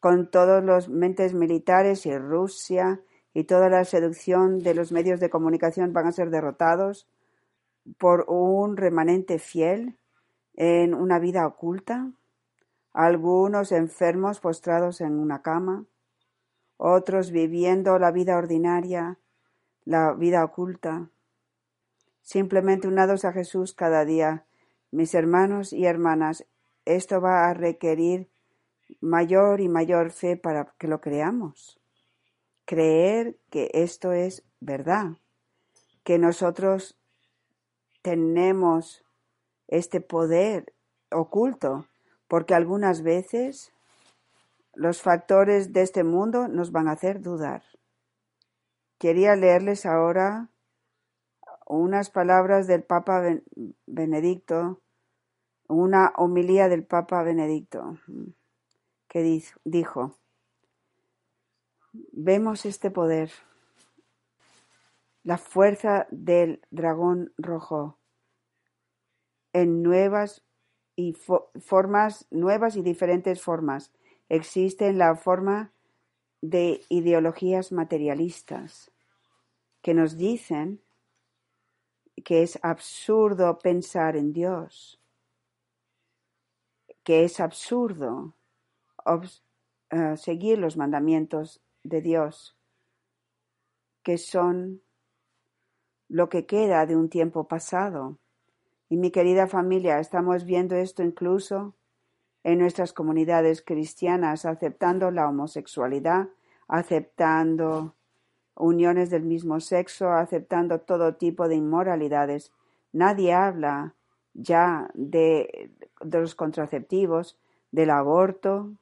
con 0.00 0.30
todos 0.30 0.62
los 0.62 0.88
mentes 0.88 1.34
militares 1.34 2.06
y 2.06 2.16
Rusia 2.16 3.00
y 3.34 3.44
toda 3.44 3.68
la 3.68 3.84
seducción 3.84 4.58
de 4.58 4.74
los 4.74 4.92
medios 4.92 5.20
de 5.20 5.30
comunicación 5.30 5.92
van 5.92 6.06
a 6.06 6.12
ser 6.12 6.30
derrotados 6.30 7.08
por 7.98 8.24
un 8.28 8.76
remanente 8.76 9.38
fiel 9.38 9.98
en 10.54 10.94
una 10.94 11.18
vida 11.18 11.46
oculta, 11.46 12.10
algunos 12.92 13.72
enfermos 13.72 14.40
postrados 14.40 15.00
en 15.00 15.18
una 15.18 15.42
cama, 15.42 15.86
otros 16.76 17.30
viviendo 17.30 17.98
la 17.98 18.10
vida 18.10 18.36
ordinaria 18.36 19.18
la 19.84 20.12
vida 20.12 20.44
oculta. 20.44 21.10
Simplemente 22.22 22.88
unados 22.88 23.24
a 23.24 23.32
Jesús 23.32 23.74
cada 23.74 24.04
día, 24.04 24.46
mis 24.90 25.14
hermanos 25.14 25.72
y 25.72 25.86
hermanas, 25.86 26.46
esto 26.84 27.20
va 27.20 27.48
a 27.48 27.54
requerir 27.54 28.28
mayor 29.00 29.60
y 29.60 29.68
mayor 29.68 30.10
fe 30.10 30.36
para 30.36 30.74
que 30.78 30.88
lo 30.88 31.00
creamos. 31.00 31.80
Creer 32.64 33.38
que 33.50 33.70
esto 33.74 34.12
es 34.12 34.44
verdad, 34.60 35.16
que 36.04 36.18
nosotros 36.18 36.98
tenemos 38.02 39.04
este 39.68 40.00
poder 40.00 40.72
oculto, 41.10 41.86
porque 42.28 42.54
algunas 42.54 43.02
veces 43.02 43.72
los 44.74 45.02
factores 45.02 45.72
de 45.72 45.82
este 45.82 46.04
mundo 46.04 46.48
nos 46.48 46.72
van 46.72 46.88
a 46.88 46.92
hacer 46.92 47.20
dudar. 47.20 47.62
Quería 48.98 49.34
leerles 49.34 49.86
ahora 49.86 50.48
unas 51.66 52.10
palabras 52.10 52.66
del 52.66 52.82
Papa 52.82 53.22
Benedicto, 53.86 54.80
una 55.68 56.12
homilía 56.16 56.68
del 56.68 56.84
Papa 56.84 57.22
Benedicto, 57.22 57.98
que 59.08 59.42
dijo, 59.64 60.16
vemos 62.12 62.66
este 62.66 62.90
poder, 62.90 63.30
la 65.22 65.38
fuerza 65.38 66.06
del 66.10 66.60
dragón 66.70 67.32
rojo, 67.36 67.98
en 69.52 69.82
nuevas 69.82 70.44
y 70.96 71.12
formas, 71.12 72.26
nuevas 72.30 72.76
y 72.76 72.82
diferentes 72.82 73.42
formas. 73.42 73.92
Existe 74.28 74.92
la 74.92 75.16
forma 75.16 75.72
de 76.40 76.82
ideologías 76.88 77.72
materialistas 77.72 78.92
que 79.82 79.94
nos 79.94 80.16
dicen 80.16 80.80
que 82.24 82.42
es 82.42 82.58
absurdo 82.62 83.58
pensar 83.58 84.16
en 84.16 84.32
Dios, 84.32 85.00
que 87.02 87.24
es 87.24 87.40
absurdo 87.40 88.34
eh, 89.90 90.16
seguir 90.16 90.58
los 90.58 90.76
mandamientos 90.76 91.62
de 91.82 92.00
Dios, 92.00 92.56
que 94.02 94.18
son 94.18 94.82
lo 96.08 96.28
que 96.28 96.46
queda 96.46 96.86
de 96.86 96.96
un 96.96 97.08
tiempo 97.08 97.48
pasado. 97.48 98.18
Y 98.88 98.96
mi 98.96 99.10
querida 99.10 99.46
familia, 99.46 100.00
estamos 100.00 100.44
viendo 100.44 100.74
esto 100.76 101.02
incluso 101.02 101.76
en 102.42 102.58
nuestras 102.58 102.92
comunidades 102.92 103.62
cristianas, 103.62 104.44
aceptando 104.44 105.10
la 105.10 105.28
homosexualidad, 105.28 106.28
aceptando 106.68 107.94
uniones 108.60 109.10
del 109.10 109.22
mismo 109.22 109.60
sexo, 109.60 110.10
aceptando 110.12 110.80
todo 110.80 111.14
tipo 111.14 111.48
de 111.48 111.56
inmoralidades. 111.56 112.52
Nadie 112.92 113.32
habla 113.32 113.94
ya 114.34 114.90
de, 114.94 115.70
los 116.00 116.34
contraceptivos, 116.34 117.38
del 117.72 117.90
aborto, 117.90 118.72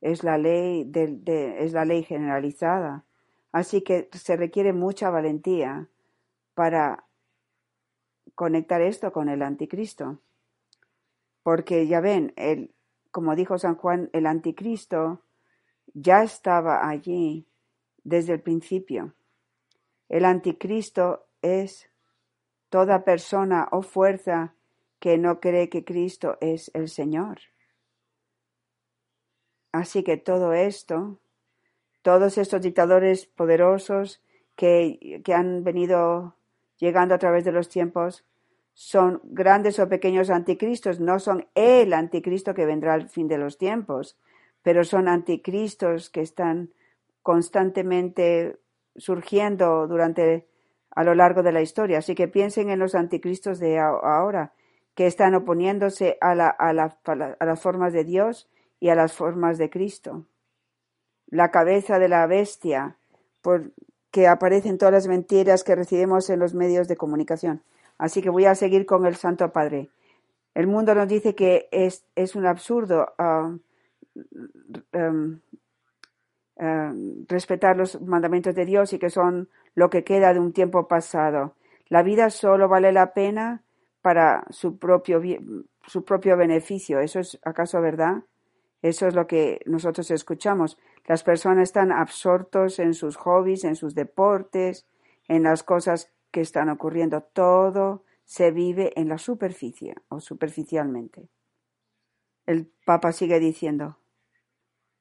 es 0.00 0.24
la 0.24 0.38
ley, 0.38 0.90
es 0.94 1.72
la 1.72 1.84
ley 1.84 2.02
generalizada. 2.02 3.04
Así 3.52 3.82
que 3.82 4.08
se 4.12 4.36
requiere 4.36 4.72
mucha 4.72 5.10
valentía 5.10 5.88
para 6.54 7.04
conectar 8.34 8.82
esto 8.82 9.12
con 9.12 9.28
el 9.28 9.42
anticristo. 9.42 10.20
Porque 11.42 11.86
ya 11.86 12.00
ven, 12.00 12.32
el, 12.36 12.74
como 13.10 13.34
dijo 13.34 13.58
San 13.58 13.76
Juan, 13.76 14.10
el 14.12 14.26
anticristo 14.26 15.22
ya 15.94 16.22
estaba 16.22 16.88
allí 16.88 17.46
desde 18.06 18.34
el 18.34 18.40
principio. 18.40 19.14
El 20.08 20.24
anticristo 20.24 21.26
es 21.42 21.90
toda 22.70 23.04
persona 23.04 23.68
o 23.72 23.82
fuerza 23.82 24.54
que 25.00 25.18
no 25.18 25.40
cree 25.40 25.68
que 25.68 25.84
Cristo 25.84 26.38
es 26.40 26.70
el 26.72 26.88
Señor. 26.88 27.40
Así 29.72 30.04
que 30.04 30.16
todo 30.16 30.52
esto, 30.52 31.18
todos 32.02 32.38
estos 32.38 32.62
dictadores 32.62 33.26
poderosos 33.26 34.22
que, 34.54 35.20
que 35.24 35.34
han 35.34 35.64
venido 35.64 36.36
llegando 36.78 37.14
a 37.14 37.18
través 37.18 37.44
de 37.44 37.52
los 37.52 37.68
tiempos, 37.68 38.24
son 38.72 39.20
grandes 39.24 39.80
o 39.80 39.88
pequeños 39.88 40.30
anticristos, 40.30 41.00
no 41.00 41.18
son 41.18 41.48
el 41.54 41.92
anticristo 41.92 42.54
que 42.54 42.66
vendrá 42.66 42.94
al 42.94 43.08
fin 43.08 43.26
de 43.26 43.38
los 43.38 43.58
tiempos, 43.58 44.16
pero 44.62 44.84
son 44.84 45.08
anticristos 45.08 46.08
que 46.08 46.20
están 46.20 46.70
constantemente 47.26 48.56
surgiendo 48.94 49.88
durante 49.88 50.46
a 50.92 51.02
lo 51.02 51.12
largo 51.16 51.42
de 51.42 51.50
la 51.50 51.60
historia. 51.60 51.98
Así 51.98 52.14
que 52.14 52.28
piensen 52.28 52.70
en 52.70 52.78
los 52.78 52.94
anticristos 52.94 53.58
de 53.58 53.80
ahora, 53.80 54.52
que 54.94 55.08
están 55.08 55.34
oponiéndose 55.34 56.18
a, 56.20 56.36
la, 56.36 56.54
a, 56.56 56.68
a 56.68 57.44
las 57.44 57.60
formas 57.60 57.92
de 57.92 58.04
Dios 58.04 58.48
y 58.78 58.90
a 58.90 58.94
las 58.94 59.12
formas 59.12 59.58
de 59.58 59.70
Cristo. 59.70 60.26
La 61.26 61.50
cabeza 61.50 61.98
de 61.98 62.08
la 62.08 62.28
bestia, 62.28 62.96
por, 63.42 63.72
que 64.12 64.28
aparecen 64.28 64.78
todas 64.78 64.94
las 64.94 65.08
mentiras 65.08 65.64
que 65.64 65.74
recibimos 65.74 66.30
en 66.30 66.38
los 66.38 66.54
medios 66.54 66.86
de 66.86 66.96
comunicación. 66.96 67.64
Así 67.98 68.22
que 68.22 68.30
voy 68.30 68.44
a 68.44 68.54
seguir 68.54 68.86
con 68.86 69.04
el 69.04 69.16
Santo 69.16 69.50
Padre. 69.50 69.90
El 70.54 70.68
mundo 70.68 70.94
nos 70.94 71.08
dice 71.08 71.34
que 71.34 71.68
es, 71.72 72.04
un 72.36 72.46
absurdo 72.46 73.14
ah, 73.18 73.52
um, 74.94 75.40
um, 76.56 77.24
respetar 77.28 77.76
los 77.76 78.00
mandamientos 78.02 78.54
de 78.54 78.64
Dios 78.64 78.92
y 78.92 78.98
que 78.98 79.10
son 79.10 79.48
lo 79.74 79.90
que 79.90 80.04
queda 80.04 80.32
de 80.32 80.40
un 80.40 80.52
tiempo 80.52 80.88
pasado. 80.88 81.54
La 81.88 82.02
vida 82.02 82.30
solo 82.30 82.68
vale 82.68 82.92
la 82.92 83.12
pena 83.12 83.62
para 84.02 84.44
su 84.50 84.78
propio, 84.78 85.20
su 85.86 86.04
propio 86.04 86.36
beneficio. 86.36 87.00
¿Eso 87.00 87.20
es 87.20 87.38
acaso 87.42 87.80
verdad? 87.80 88.24
Eso 88.82 89.06
es 89.06 89.14
lo 89.14 89.26
que 89.26 89.60
nosotros 89.66 90.10
escuchamos. 90.10 90.78
Las 91.06 91.22
personas 91.22 91.64
están 91.64 91.92
absortos 91.92 92.78
en 92.78 92.94
sus 92.94 93.16
hobbies, 93.16 93.64
en 93.64 93.76
sus 93.76 93.94
deportes, 93.94 94.86
en 95.28 95.42
las 95.42 95.62
cosas 95.62 96.12
que 96.30 96.40
están 96.40 96.68
ocurriendo. 96.68 97.22
Todo 97.22 98.04
se 98.24 98.50
vive 98.50 98.92
en 98.96 99.08
la 99.08 99.18
superficie 99.18 99.94
o 100.08 100.20
superficialmente. 100.20 101.28
El 102.44 102.70
Papa 102.84 103.12
sigue 103.12 103.40
diciendo, 103.40 103.98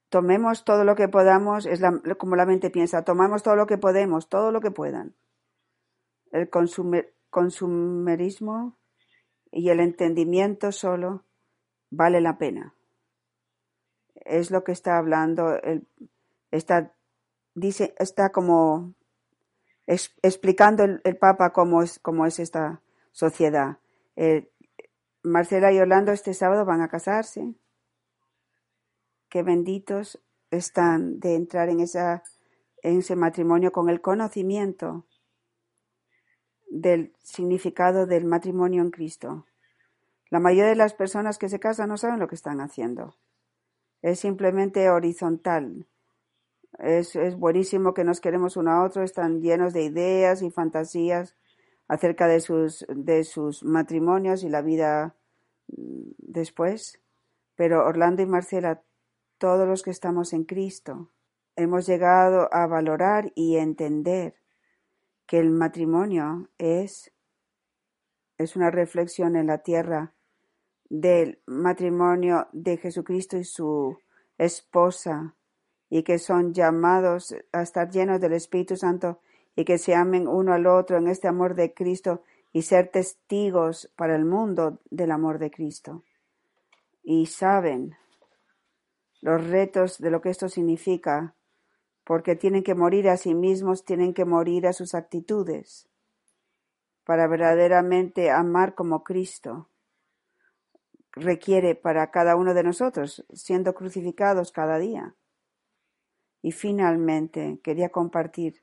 tomemos 0.09 0.63
todo 0.63 0.83
lo 0.83 0.95
que 0.95 1.07
podamos, 1.07 1.65
es 1.65 1.81
como 2.17 2.35
la 2.35 2.45
mente 2.45 2.69
piensa, 2.69 3.03
tomamos 3.03 3.43
todo 3.43 3.55
lo 3.55 3.67
que 3.67 3.77
podemos, 3.77 4.29
todo 4.29 4.51
lo 4.51 4.61
que 4.61 4.71
puedan. 4.71 5.15
El 6.31 6.49
consumerismo 7.29 8.77
y 9.51 9.69
el 9.69 9.79
entendimiento 9.79 10.71
solo 10.71 11.23
vale 11.89 12.21
la 12.21 12.37
pena 12.37 12.75
es 14.25 14.51
lo 14.51 14.63
que 14.63 14.71
está 14.71 14.97
hablando, 14.97 15.55
el, 15.61 15.87
está, 16.51 16.93
dice, 17.53 17.95
está 17.99 18.31
como 18.31 18.95
explicando 19.87 20.83
el, 20.83 21.17
Papa 21.17 21.53
cómo 21.53 21.83
es, 21.83 21.99
cómo 21.99 22.25
es 22.25 22.39
esta 22.39 22.81
sociedad. 23.11 23.77
Eh, 24.15 24.49
Marcela 25.21 25.71
y 25.71 25.79
Orlando 25.79 26.11
este 26.11 26.33
sábado 26.33 26.65
van 26.65 26.81
a 26.81 26.89
casarse. 26.89 27.53
Qué 29.35 29.43
benditos 29.43 30.23
están 30.49 31.19
de 31.19 31.35
entrar 31.35 31.67
en, 31.67 31.81
ese 31.81 33.15
matrimonio 33.17 33.73
con 33.73 33.89
el 33.89 33.99
conocimiento 33.99 35.07
del 36.69 37.11
significado 37.21 38.05
del 38.05 38.23
matrimonio 38.23 38.81
en 38.81 38.91
Cristo. 38.91 39.45
La 40.29 40.39
mayoría 40.39 40.69
de 40.69 40.77
las 40.77 40.93
personas 40.93 41.37
que 41.37 41.49
se 41.49 41.59
casan 41.59 41.89
no 41.89 41.97
saben 41.97 42.21
lo 42.21 42.29
que 42.29 42.35
están 42.35 42.61
haciendo 42.61 43.17
es 44.01 44.21
simplemente 44.21 44.89
horizontal. 44.89 45.85
Es, 46.79 47.17
es 47.17 47.35
buenísimo 47.35 47.93
que 47.93 48.05
nos 48.05 48.21
queremos 48.21 48.55
uno 48.55 48.71
a 48.71 48.85
otro, 48.85 49.03
están 49.03 49.41
llenos 49.41 49.73
de 49.73 49.83
ideas 49.83 50.43
y 50.43 50.49
fantasías 50.49 51.35
acerca 51.89 52.29
de 52.29 52.39
sus, 52.39 52.85
de 52.87 53.25
sus 53.25 53.65
matrimonios 53.65 54.43
y 54.43 54.49
la 54.49 54.61
vida 54.61 55.13
mm, 55.67 56.11
después. 56.19 57.01
Pero 57.57 57.85
Orlando 57.85 58.21
y 58.21 58.27
Marcela, 58.27 58.81
todos 59.37 59.67
los 59.67 59.83
que 59.83 59.91
estamos 59.91 60.33
en 60.33 60.43
Cristo, 60.43 61.11
hemos 61.55 61.85
llegado 61.85 62.49
a 62.53 62.67
valorar 62.67 63.31
y 63.35 63.57
entender 63.57 64.35
que 65.25 65.39
el 65.39 65.49
matrimonio 65.49 66.49
es, 66.57 67.11
es 68.37 68.55
una 68.55 68.71
reflexión 68.71 69.35
en 69.35 69.47
la 69.47 69.59
tierra 69.59 70.13
del 70.89 71.41
matrimonio 71.45 72.47
de 72.51 72.77
Jesucristo 72.77 73.37
y 73.37 73.43
su 73.43 73.97
esposa, 74.37 75.35
y 75.89 76.03
que 76.03 76.19
son 76.19 76.53
llamados 76.53 77.35
a 77.51 77.61
estar 77.61 77.89
llenos 77.89 78.19
del 78.19 78.33
Espíritu 78.33 78.75
Santo 78.75 79.19
y 79.55 79.63
que 79.63 79.77
se 79.77 79.95
amen 79.95 80.27
uno 80.27 80.53
al 80.53 80.67
otro 80.67 80.97
en 80.97 81.07
este 81.07 81.27
amor 81.27 81.55
de 81.55 81.73
Cristo 81.73 82.23
y 82.51 82.63
ser 82.63 82.89
testigos 82.89 83.91
para 83.95 84.15
el 84.15 84.25
mundo 84.25 84.79
del 84.89 85.11
amor 85.11 85.39
de 85.39 85.51
Cristo. 85.51 86.03
Y 87.03 87.27
saben 87.27 87.95
los 89.25 89.47
retos 89.47 89.97
de 89.97 90.11
lo 90.11 90.21
que 90.21 90.29
esto 90.29 90.49
significa, 90.49 91.33
porque 92.03 92.35
tienen 92.35 92.61
que 92.61 92.75
morir 92.75 93.09
a 93.09 93.17
sí 93.17 93.33
mismos, 93.33 93.83
tienen 93.83 94.13
que 94.13 94.23
morir 94.23 94.67
a 94.67 94.71
sus 94.71 94.93
actitudes, 94.93 95.89
para 97.05 97.25
verdaderamente 97.25 98.29
amar 98.29 98.75
como 98.75 99.03
Cristo 99.03 99.67
requiere 101.11 101.73
para 101.73 102.11
cada 102.11 102.35
uno 102.35 102.53
de 102.53 102.61
nosotros, 102.61 103.25
siendo 103.33 103.73
crucificados 103.73 104.51
cada 104.51 104.77
día. 104.77 105.15
Y 106.43 106.51
finalmente 106.51 107.59
quería 107.63 107.89
compartir 107.89 108.61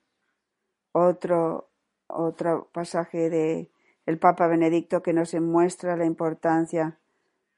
otro, 0.92 1.72
otro 2.06 2.70
pasaje 2.72 3.30
de 3.30 3.72
el 4.06 4.20
Papa 4.20 4.46
Benedicto 4.46 5.02
que 5.02 5.12
nos 5.12 5.34
muestra 5.34 5.96
la 5.96 6.04
importancia 6.04 7.00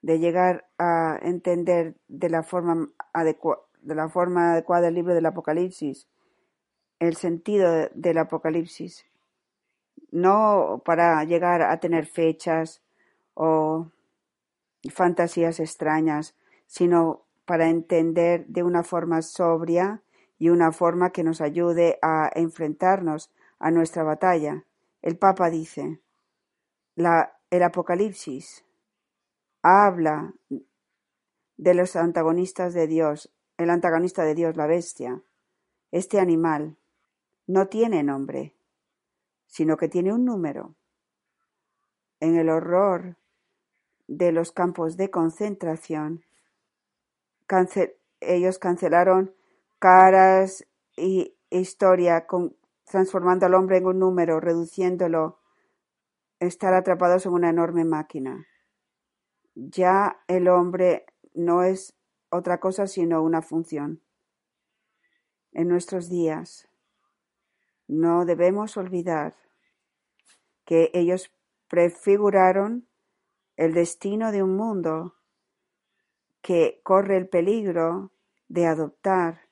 de 0.05 0.19
llegar 0.19 0.67
a 0.77 1.19
entender 1.23 1.97
de 2.09 2.29
la 2.29 2.43
forma, 2.43 2.91
de 3.15 3.95
la 3.95 4.11
forma 4.11 4.53
adecuada 4.53 4.89
el 4.89 4.95
libro 4.97 5.15
del 5.15 5.25
Apocalipsis, 5.25 6.09
el 6.99 7.17
sentido 7.17 7.89
del 7.95 8.19
Apocalipsis, 8.19 9.07
no 10.11 10.83
para 10.85 11.25
llegar 11.25 11.63
a 11.63 11.81
tener 11.81 12.05
fechas 12.05 12.83
o 13.33 13.93
fantasías 14.93 15.59
extrañas, 15.59 16.37
sino 16.67 17.25
para 17.47 17.71
entender 17.71 18.45
de 18.47 18.63
una 18.63 18.83
forma 18.83 19.23
sobria 19.23 20.03
y 20.39 20.51
una 20.51 20.71
forma 20.71 21.13
que 21.13 21.25
nos 21.25 21.41
ayude 21.41 21.99
a 22.03 22.31
enfrentarnos 22.35 23.33
a 23.59 23.71
nuestra 23.71 24.03
batalla. 24.03 24.67
El 25.01 25.17
Papa 25.17 25.49
dice, 25.49 26.03
la, 26.95 27.39
el 27.49 27.63
Apocalipsis 27.63 28.64
habla 29.65 30.35
de 31.57 31.75
los 31.75 31.97
antagonistas 31.97 32.75
de 32.75 32.87
Dios, 32.87 33.33
el 33.57 33.71
antagonista 33.71 34.23
de 34.23 34.35
Dios, 34.35 34.57
la 34.57 34.67
bestia. 34.67 35.23
Este 35.91 36.21
animal 36.21 36.77
no 37.47 37.69
tiene 37.69 38.03
nombre, 38.03 38.55
sino 39.47 39.79
que 39.79 39.89
tiene 39.89 40.13
un 40.13 40.27
número. 40.27 40.75
En 42.21 42.37
el 42.37 42.51
horror 42.51 43.17
de 44.07 44.33
los 44.33 44.53
campos 44.53 44.99
de 44.99 45.11
concentración, 45.11 46.25
ellos 48.21 48.59
cancelaron 48.59 49.35
caras 49.79 50.67
y 50.95 51.35
historia, 51.49 52.27
transformando 52.85 53.47
al 53.47 53.55
hombre 53.55 53.79
en 53.79 53.87
un 53.87 53.99
número, 53.99 54.41
reduciéndolo, 54.41 55.39
estar 56.39 56.75
atrapados 56.75 57.25
en 57.25 57.33
una 57.33 57.49
enorme 57.49 57.87
máquina. 57.87 58.47
Ya 59.55 60.23
el 60.27 60.49
hombre 60.49 61.07
no 61.33 61.63
es 61.63 61.95
otra 62.31 62.59
cosa 62.59 62.87
sino 62.87 63.23
una 63.23 63.43
función. 63.43 64.03
En 65.53 65.69
nuestros 65.69 66.09
días 66.09 66.69
no 67.87 68.25
debemos 68.25 68.77
olvidar 68.77 69.37
que 70.65 70.91
ellos 70.95 71.31
prefiguraron 71.69 72.89
el 73.57 73.75
destino 73.75 74.33
de 74.33 74.43
un 74.43 74.57
mundo 74.57 75.15
que 76.43 76.81
corre 76.83 77.17
el 77.17 77.29
peligro 77.29 78.13
de 78.49 78.67
adoptar 78.67 79.49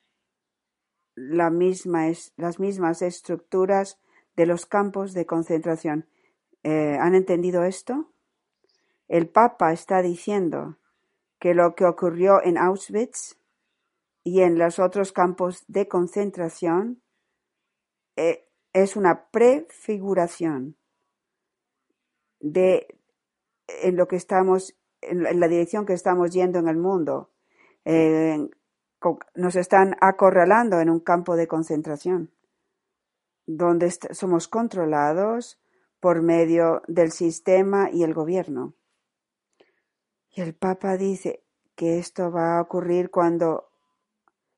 las 1.15 1.51
mismas 1.51 3.01
estructuras 3.01 3.99
de 4.35 4.45
los 4.45 4.65
campos 4.65 5.13
de 5.13 5.25
concentración. 5.25 6.07
Eh, 6.63 6.97
¿Han 6.99 7.15
entendido 7.15 7.63
esto? 7.63 8.12
El 9.07 9.29
Papa 9.29 9.73
está 9.73 10.01
diciendo 10.01 10.77
que 11.39 11.53
lo 11.53 11.75
que 11.75 11.85
ocurrió 11.85 12.43
en 12.43 12.57
Auschwitz 12.57 13.37
y 14.23 14.41
en 14.41 14.57
los 14.57 14.79
otros 14.79 15.11
campos 15.11 15.63
de 15.67 15.87
concentración 15.87 17.01
eh, 18.15 18.47
es 18.71 18.95
una 18.95 19.29
prefiguración 19.29 20.77
de 22.39 22.87
en 23.67 23.95
lo 23.95 24.07
que 24.07 24.15
estamos, 24.15 24.75
en 25.01 25.39
la 25.39 25.47
dirección 25.47 25.85
que 25.85 25.93
estamos 25.93 26.31
yendo 26.31 26.59
en 26.59 26.67
el 26.67 26.77
mundo. 26.77 27.31
Eh, 27.85 28.49
nos 29.35 29.55
están 29.55 29.95
acorralando 29.99 30.79
en 30.79 30.89
un 30.89 31.01
campo 31.01 31.35
de 31.35 31.47
concentración, 31.47 32.31
donde 33.45 33.91
somos 34.11 34.47
controlados 34.47 35.59
por 35.99 36.21
medio 36.21 36.81
del 36.87 37.11
sistema 37.11 37.89
y 37.91 38.03
el 38.03 38.13
gobierno. 38.13 38.75
Y 40.35 40.41
el 40.41 40.55
Papa 40.55 40.97
dice 40.97 41.43
que 41.75 41.99
esto 41.99 42.31
va 42.31 42.57
a 42.57 42.61
ocurrir 42.61 43.11
cuando 43.11 43.69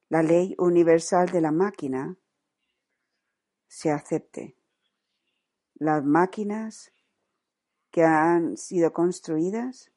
la 0.08 0.24
ley 0.24 0.56
universal 0.58 1.28
de 1.28 1.42
la 1.42 1.52
máquina 1.52 2.18
se 3.68 3.92
acepte. 3.92 4.56
Las 5.74 6.06
máquinas 6.06 6.94
que 7.92 8.04
han 8.04 8.56
sido 8.56 8.94
construidas 8.94 9.92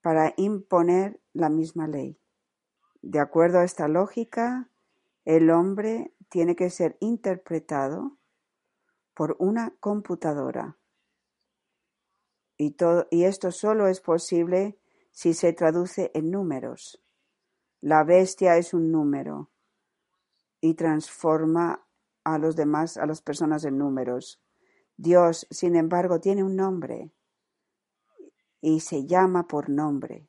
para 0.00 0.32
imponer 0.38 1.20
la 1.34 1.50
misma 1.50 1.86
ley. 1.86 2.18
De 3.02 3.20
acuerdo 3.20 3.58
a 3.58 3.64
esta 3.64 3.88
lógica, 3.88 4.70
el 5.26 5.50
hombre 5.50 6.14
tiene 6.30 6.56
que 6.56 6.70
ser 6.70 6.96
interpretado 7.00 8.16
por 9.12 9.36
una 9.38 9.74
computadora. 9.80 10.78
Y, 12.56 12.70
todo, 12.70 13.06
y 13.10 13.24
esto 13.24 13.52
solo 13.52 13.88
es 13.88 14.00
posible 14.00 14.78
si 15.14 15.32
se 15.32 15.54
traduce 15.54 16.10
en 16.12 16.30
números. 16.30 17.02
La 17.80 18.04
bestia 18.04 18.58
es 18.58 18.74
un 18.74 18.92
número 18.92 19.50
y 20.60 20.74
transforma 20.74 21.86
a 22.22 22.36
los 22.36 22.56
demás, 22.56 22.98
a 22.98 23.06
las 23.06 23.22
personas 23.22 23.64
en 23.64 23.78
números. 23.78 24.42
Dios, 24.98 25.46
sin 25.50 25.74
embargo, 25.74 26.20
tiene 26.20 26.44
un 26.44 26.56
nombre 26.56 27.10
y 28.60 28.80
se 28.80 29.06
llama 29.06 29.46
por 29.46 29.70
nombre 29.70 30.28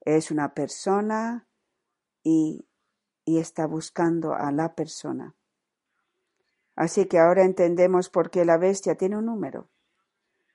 es 0.00 0.30
una 0.30 0.54
persona 0.54 1.46
y, 2.22 2.66
está 3.26 3.64
buscando 3.64 4.34
a 4.34 4.50
la 4.50 4.74
persona. 4.74 5.36
Así 6.74 7.06
que 7.06 7.20
ahora 7.20 7.44
entendemos 7.44 8.08
por 8.08 8.28
qué 8.28 8.44
la 8.44 8.58
bestia 8.58 8.96
tiene 8.96 9.16
un 9.16 9.26
número 9.26 9.70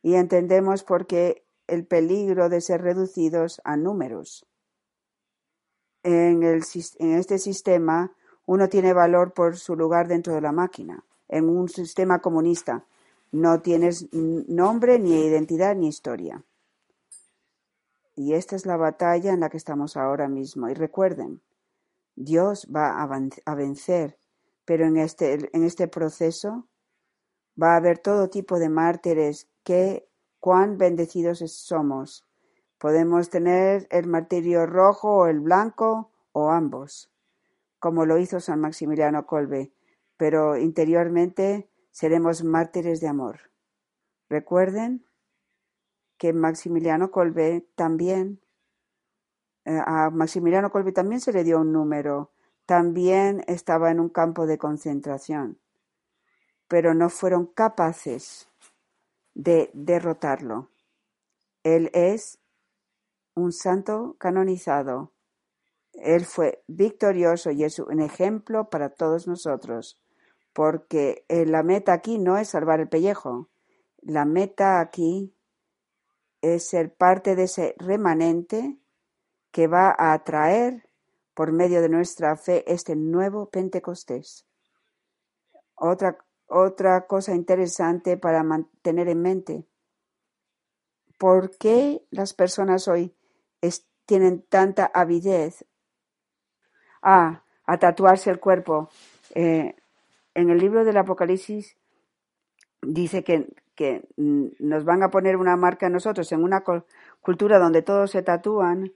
y 0.01 0.15
entendemos 0.15 0.83
por 0.83 1.07
qué 1.07 1.44
el 1.67 1.85
peligro 1.85 2.49
de 2.49 2.61
ser 2.61 2.81
reducidos 2.81 3.61
a 3.63 3.77
números. 3.77 4.45
En, 6.03 6.43
el, 6.43 6.63
en 6.99 7.13
este 7.13 7.39
sistema 7.39 8.15
uno 8.45 8.69
tiene 8.69 8.93
valor 8.93 9.33
por 9.33 9.57
su 9.57 9.75
lugar 9.75 10.07
dentro 10.07 10.33
de 10.33 10.41
la 10.41 10.51
máquina. 10.51 11.03
En 11.27 11.49
un 11.49 11.67
sistema 11.67 12.19
comunista 12.19 12.85
no 13.31 13.61
tienes 13.61 14.07
nombre, 14.13 14.99
ni 14.99 15.25
identidad, 15.25 15.75
ni 15.75 15.87
historia. 15.87 16.43
Y 18.15 18.33
esta 18.33 18.55
es 18.55 18.65
la 18.65 18.77
batalla 18.77 19.33
en 19.33 19.41
la 19.41 19.49
que 19.49 19.57
estamos 19.57 19.97
ahora 19.97 20.29
mismo. 20.29 20.69
Y 20.69 20.73
recuerden, 20.73 21.41
Dios 22.15 22.67
va 22.73 23.01
a 23.01 23.55
vencer, 23.55 24.17
pero 24.63 24.85
en 24.85 24.97
este, 24.97 25.49
en 25.51 25.63
este 25.63 25.87
proceso 25.87 26.67
va 27.61 27.73
a 27.73 27.77
haber 27.77 27.99
todo 27.99 28.29
tipo 28.29 28.57
de 28.57 28.69
mártires 28.69 29.49
que 29.63 30.07
cuán 30.45 30.77
bendecidos 30.77 31.39
somos. 31.39 32.23
Podemos 32.77 33.31
tener 33.31 33.87
el 33.89 34.05
martirio 34.05 34.67
rojo 34.67 35.09
o 35.09 35.25
el 35.25 35.39
blanco 35.39 36.11
o 36.33 36.51
ambos, 36.51 37.11
como 37.79 38.05
lo 38.05 38.19
hizo 38.19 38.39
San 38.39 38.61
Maximiliano 38.61 39.25
Colbe, 39.25 39.73
pero 40.17 40.55
interiormente 40.55 41.67
seremos 41.89 42.43
mártires 42.43 43.01
de 43.01 43.07
amor. 43.07 43.39
Recuerden 44.29 45.07
que 46.19 46.31
Maximiliano 46.31 47.09
Colbe 47.09 47.67
también, 47.73 48.39
eh, 49.63 49.81
a 49.83 50.11
Maximiliano 50.11 50.69
Colbe 50.69 50.91
también 50.91 51.21
se 51.21 51.33
le 51.33 51.43
dio 51.43 51.59
un 51.59 51.73
número, 51.73 52.33
también 52.67 53.43
estaba 53.47 53.89
en 53.89 53.99
un 53.99 54.09
campo 54.09 54.45
de 54.45 54.59
concentración, 54.59 55.57
pero 56.67 56.93
no 56.93 57.09
fueron 57.09 57.47
capaces 57.47 58.47
de 59.35 59.69
derrotarlo. 59.73 60.71
Él 61.63 61.91
es 61.93 62.39
un 63.35 63.51
santo 63.51 64.15
canonizado. 64.17 65.11
Él 65.93 66.25
fue 66.25 66.63
victorioso 66.67 67.51
y 67.51 67.63
es 67.63 67.79
un 67.79 68.01
ejemplo 68.01 68.69
para 68.69 68.89
todos 68.89 69.27
nosotros, 69.27 69.99
porque 70.53 71.25
eh, 71.29 71.45
la 71.45 71.63
meta 71.63 71.93
aquí 71.93 72.17
no 72.17 72.37
es 72.37 72.49
salvar 72.49 72.79
el 72.79 72.89
pellejo, 72.89 73.49
la 74.01 74.25
meta 74.25 74.79
aquí 74.79 75.33
es 76.41 76.67
ser 76.67 76.93
parte 76.93 77.35
de 77.35 77.43
ese 77.43 77.75
remanente 77.77 78.77
que 79.51 79.67
va 79.67 79.95
a 79.97 80.13
atraer 80.13 80.87
por 81.33 81.51
medio 81.51 81.81
de 81.81 81.89
nuestra 81.89 82.35
fe 82.37 82.63
este 82.71 82.95
nuevo 82.95 83.49
Pentecostés. 83.49 84.45
Otra, 85.75 86.24
otra 86.47 87.07
cosa 87.07 87.33
interesante 87.33 88.17
para 88.17 88.43
mantener 88.43 89.09
en 89.09 89.21
mente. 89.21 89.65
¿Por 91.17 91.57
qué 91.57 92.05
las 92.11 92.33
personas 92.33 92.87
hoy 92.87 93.15
tienen 94.05 94.43
tanta 94.43 94.85
avidez 94.93 95.65
a, 97.01 97.43
a 97.65 97.79
tatuarse 97.79 98.29
el 98.29 98.39
cuerpo? 98.39 98.89
Eh, 99.33 99.75
en 100.33 100.49
el 100.49 100.57
libro 100.57 100.85
del 100.85 100.97
Apocalipsis 100.97 101.77
dice 102.81 103.23
que 103.23 103.47
que 103.75 104.07
nos 104.15 104.85
van 104.85 105.03
a 105.03 105.11
poner 105.11 105.35
una 105.35 105.55
marca 105.57 105.87
a 105.87 105.89
nosotros 105.89 106.31
en 106.31 106.43
una 106.43 106.63
cultura 107.21 107.59
donde 107.59 107.81
todos 107.81 108.11
se 108.11 108.23
tatúan, 108.23 108.93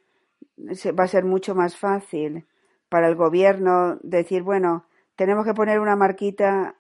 va 0.58 1.04
a 1.04 1.08
ser 1.08 1.26
mucho 1.26 1.54
más 1.54 1.78
fácil 1.78 2.48
para 2.88 3.08
el 3.08 3.16
gobierno 3.16 4.00
decir, 4.02 4.42
bueno, 4.42 4.86
tenemos 5.16 5.46
que 5.46 5.54
poner 5.54 5.80
una 5.80 5.96
marquita, 5.96 6.76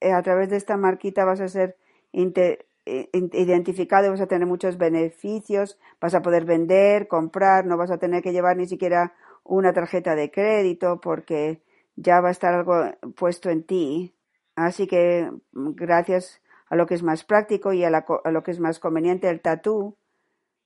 a 0.00 0.22
través 0.22 0.50
de 0.50 0.56
esta 0.56 0.76
marquita 0.76 1.24
vas 1.24 1.40
a 1.40 1.48
ser 1.48 1.76
eh, 2.12 3.08
identificado 3.12 4.10
vas 4.10 4.20
a 4.20 4.26
tener 4.26 4.46
muchos 4.46 4.78
beneficios, 4.78 5.78
vas 6.00 6.14
a 6.14 6.22
poder 6.22 6.44
vender, 6.44 7.08
comprar, 7.08 7.66
no 7.66 7.76
vas 7.76 7.90
a 7.90 7.98
tener 7.98 8.22
que 8.22 8.32
llevar 8.32 8.56
ni 8.56 8.66
siquiera 8.66 9.14
una 9.42 9.72
tarjeta 9.72 10.14
de 10.14 10.30
crédito 10.30 11.00
porque 11.00 11.62
ya 11.96 12.20
va 12.20 12.28
a 12.28 12.32
estar 12.32 12.54
algo 12.54 12.92
puesto 13.16 13.50
en 13.50 13.64
ti. 13.64 14.14
Así 14.54 14.86
que 14.86 15.30
mm, 15.52 15.72
gracias 15.74 16.40
a 16.68 16.76
lo 16.76 16.86
que 16.86 16.94
es 16.94 17.02
más 17.02 17.24
práctico 17.24 17.72
y 17.72 17.84
a, 17.84 17.90
lo 17.90 18.42
que 18.42 18.50
es 18.50 18.60
más 18.60 18.78
conveniente, 18.78 19.28
el 19.28 19.40
tatú, 19.40 19.96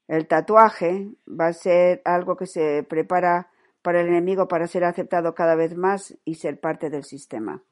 el 0.08 0.26
tatuaje 0.26 1.08
va 1.26 1.48
a 1.48 1.52
ser 1.52 2.02
algo 2.04 2.36
que 2.36 2.46
se 2.46 2.84
prepara 2.88 3.50
para 3.82 4.00
el 4.00 4.08
enemigo 4.08 4.48
para 4.48 4.66
ser 4.66 4.84
aceptado 4.84 5.34
cada 5.34 5.54
vez 5.54 5.76
más 5.76 6.16
y 6.24 6.34
ser 6.34 6.60
parte 6.60 6.90
del 6.90 7.04
sistema. 7.04 7.62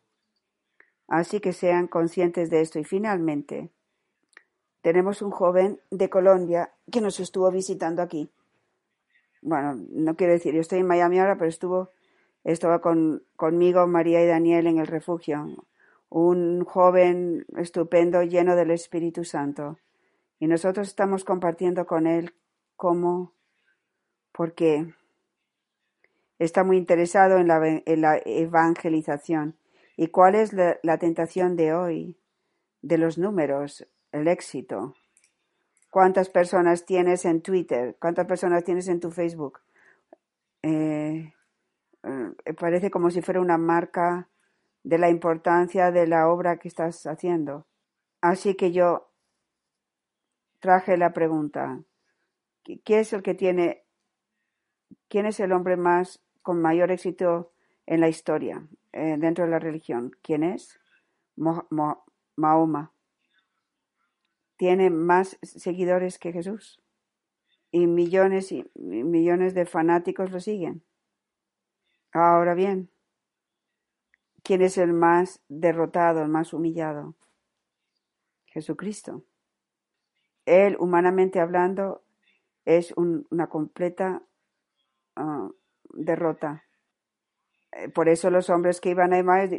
Así 1.08 1.40
que 1.40 1.52
sean 1.52 1.88
conscientes 1.88 2.50
de 2.50 2.60
esto 2.60 2.78
y 2.78 2.84
finalmente, 2.84 3.70
Tenemos 4.80 5.22
un 5.22 5.30
joven 5.30 5.80
de 5.90 6.08
Colombia 6.08 6.70
que 6.90 7.00
nos 7.00 7.18
estuvo 7.18 7.50
visitando 7.50 8.00
aquí. 8.00 8.30
Bueno, 9.42 9.74
no 9.90 10.16
quiero 10.16 10.32
decir, 10.32 10.54
yo 10.54 10.60
estoy 10.60 10.78
en 10.78 10.86
Miami 10.86 11.18
ahora, 11.18 11.36
pero 11.36 11.48
estuvo, 11.48 11.90
estaba 12.44 12.80
con, 12.80 13.24
conmigo 13.36 13.86
María 13.86 14.22
y 14.22 14.26
Daniel 14.26 14.66
en 14.66 14.78
el 14.78 14.86
refugio. 14.86 15.66
Un 16.08 16.64
joven 16.64 17.44
estupendo, 17.56 18.22
lleno 18.22 18.56
del 18.56 18.70
Espíritu 18.70 19.24
Santo. 19.24 19.78
Y 20.38 20.46
nosotros 20.46 20.88
estamos 20.88 21.24
compartiendo 21.24 21.84
con 21.84 22.06
él 22.06 22.34
cómo, 22.76 23.32
porque 24.32 24.94
está 26.38 26.62
muy 26.62 26.76
interesado 26.76 27.38
en 27.38 27.48
la, 27.48 27.82
en 27.84 28.00
la 28.00 28.20
evangelización. 28.24 29.56
¿Y 30.00 30.06
cuál 30.08 30.36
es 30.36 30.52
la, 30.52 30.98
tentación 30.98 31.56
de 31.56 31.74
hoy? 31.74 32.16
De 32.82 32.98
los 32.98 33.18
números, 33.18 33.84
el 34.12 34.28
éxito. 34.28 34.94
¿Cuántas 35.90 36.30
personas 36.30 36.86
tienes 36.86 37.24
en 37.24 37.42
Twitter? 37.42 37.96
¿Cuántas 38.00 38.24
personas 38.26 38.62
tienes 38.62 38.86
en 38.86 39.00
tu 39.00 39.10
Facebook? 39.10 39.58
Eh, 40.62 41.34
eh, 42.04 42.54
parece 42.54 42.92
como 42.92 43.10
si 43.10 43.22
fuera 43.22 43.40
una 43.40 43.58
marca 43.58 44.28
de 44.84 44.98
la 44.98 45.10
importancia 45.10 45.90
de 45.90 46.06
la 46.06 46.28
obra 46.28 46.58
que 46.58 46.68
estás 46.68 47.04
haciendo. 47.08 47.66
Así 48.20 48.54
que 48.54 48.70
yo 48.70 49.10
traje 50.60 50.96
la 50.96 51.12
pregunta, 51.12 51.82
¿quién 52.62 53.00
es 53.00 53.12
el 53.12 53.24
que 53.24 53.34
tiene, 53.34 53.84
quién 55.08 55.26
es 55.26 55.40
el 55.40 55.50
hombre 55.50 55.76
más 55.76 56.22
con 56.42 56.62
mayor 56.62 56.92
éxito 56.92 57.50
en 57.84 58.00
la 58.00 58.08
historia 58.08 58.62
eh, 58.92 59.16
dentro 59.18 59.44
de 59.44 59.50
la 59.50 59.58
religión? 59.58 60.12
¿Quién 60.22 60.42
es? 60.42 60.80
Mahoma. 61.36 62.92
Tiene 64.56 64.90
más 64.90 65.38
seguidores 65.42 66.18
que 66.18 66.32
Jesús 66.32 66.82
y 67.70 67.86
millones 67.86 68.52
y 68.52 68.64
millones 68.74 69.54
de 69.54 69.66
fanáticos 69.66 70.30
lo 70.30 70.40
siguen. 70.40 70.82
Ahora 72.12 72.54
bien, 72.54 72.90
¿quién 74.42 74.62
es 74.62 74.78
el 74.78 74.92
más 74.92 75.42
derrotado, 75.48 76.22
el 76.22 76.28
más 76.28 76.52
humillado? 76.52 77.14
Jesucristo. 78.46 79.24
Él, 80.46 80.76
humanamente 80.80 81.40
hablando, 81.40 82.02
es 82.64 82.94
una 82.96 83.48
completa 83.48 84.22
ah, 85.16 85.50
derrota. 85.90 86.64
Eh, 87.78 87.88
por 87.88 88.08
eso 88.08 88.30
los 88.30 88.50
hombres 88.50 88.80
que 88.80 88.90
iban 88.90 89.12
a 89.12 89.18
Emmaus 89.18 89.50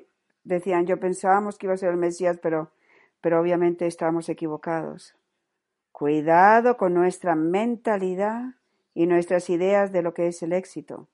decían, 0.44 0.86
yo 0.86 1.00
pensábamos 1.00 1.58
que 1.58 1.68
iba 1.68 1.74
a 1.74 1.78
ser 1.78 1.92
el 1.92 1.98
Mesías, 1.98 2.38
pero, 2.42 2.72
pero 3.22 3.40
obviamente 3.40 3.88
estábamos 3.88 4.30
equivocados. 4.30 5.16
Cuidado 5.92 6.78
con 6.78 6.94
nuestra 6.94 7.36
mentalidad 7.36 8.56
y 8.94 9.06
nuestras 9.08 9.50
ideas 9.50 9.92
de 9.92 10.02
lo 10.02 10.14
que 10.14 10.28
es 10.28 10.42
el 10.44 10.54
éxito. 10.54 11.08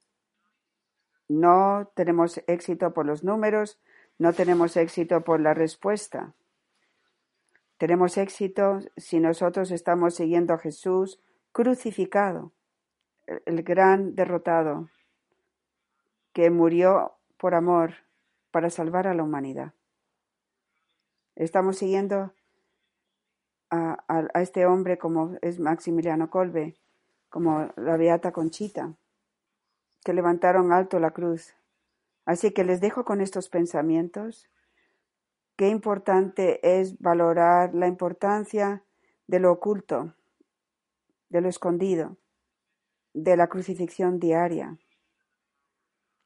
No 1.27 1.91
tenemos 1.95 2.41
éxito 2.47 2.93
por 2.93 3.05
los 3.05 3.23
números, 3.23 3.79
no 4.17 4.33
tenemos 4.33 4.77
éxito 4.77 5.21
por 5.21 5.39
la 5.39 5.53
respuesta. 5.53 6.33
Tenemos 7.77 8.17
éxito 8.17 8.79
si 8.95 9.19
nosotros 9.19 9.71
estamos 9.71 10.15
siguiendo 10.15 10.53
a 10.53 10.59
Jesús 10.59 11.19
crucificado, 11.51 12.51
el 13.45 13.63
gran 13.63 14.15
derrotado, 14.15 14.89
que 16.35 16.49
murió 16.49 17.13
por 17.37 17.55
amor 17.55 17.93
para 18.51 18.69
salvar 18.69 19.07
a 19.07 19.13
la 19.13 19.23
humanidad. 19.23 19.71
Estamos 21.37 21.77
siguiendo 21.77 22.33
a, 23.71 23.97
este 24.41 24.65
hombre 24.65 24.97
como 24.97 25.37
es 25.41 25.61
Maximiliano 25.61 26.29
Colbe, 26.29 26.75
como 27.29 27.71
la 27.77 27.95
Beata 27.95 28.33
Conchita, 28.33 28.95
que 30.03 30.13
levantaron 30.13 30.73
alto 30.73 30.99
la 30.99 31.11
cruz. 31.11 31.55
Así 32.25 32.51
que 32.51 32.65
les 32.65 32.81
dejo 32.81 33.05
con 33.05 33.21
estos 33.21 33.47
pensamientos 33.47 34.49
Qué 35.55 35.69
importante 35.69 36.59
es 36.81 36.99
valorar 36.99 37.73
la 37.73 37.87
importancia 37.87 38.83
de 39.25 39.39
lo 39.39 39.53
oculto, 39.53 40.13
de 41.29 41.39
lo 41.39 41.47
escondido, 41.47 42.17
de 43.13 43.37
la 43.37 43.47
crucifixión 43.47 44.19
diaria 44.19 44.77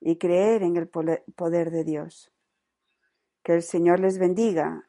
y 0.02 0.18
creer 0.18 0.64
en 0.64 0.78
el 0.78 0.88
poder 0.88 1.72
de 1.72 1.84
Dios. 1.84 2.32
Que 3.44 3.54
el 3.54 3.64
Señor 3.64 4.00
les 4.00 4.18
bendiga 4.18 4.89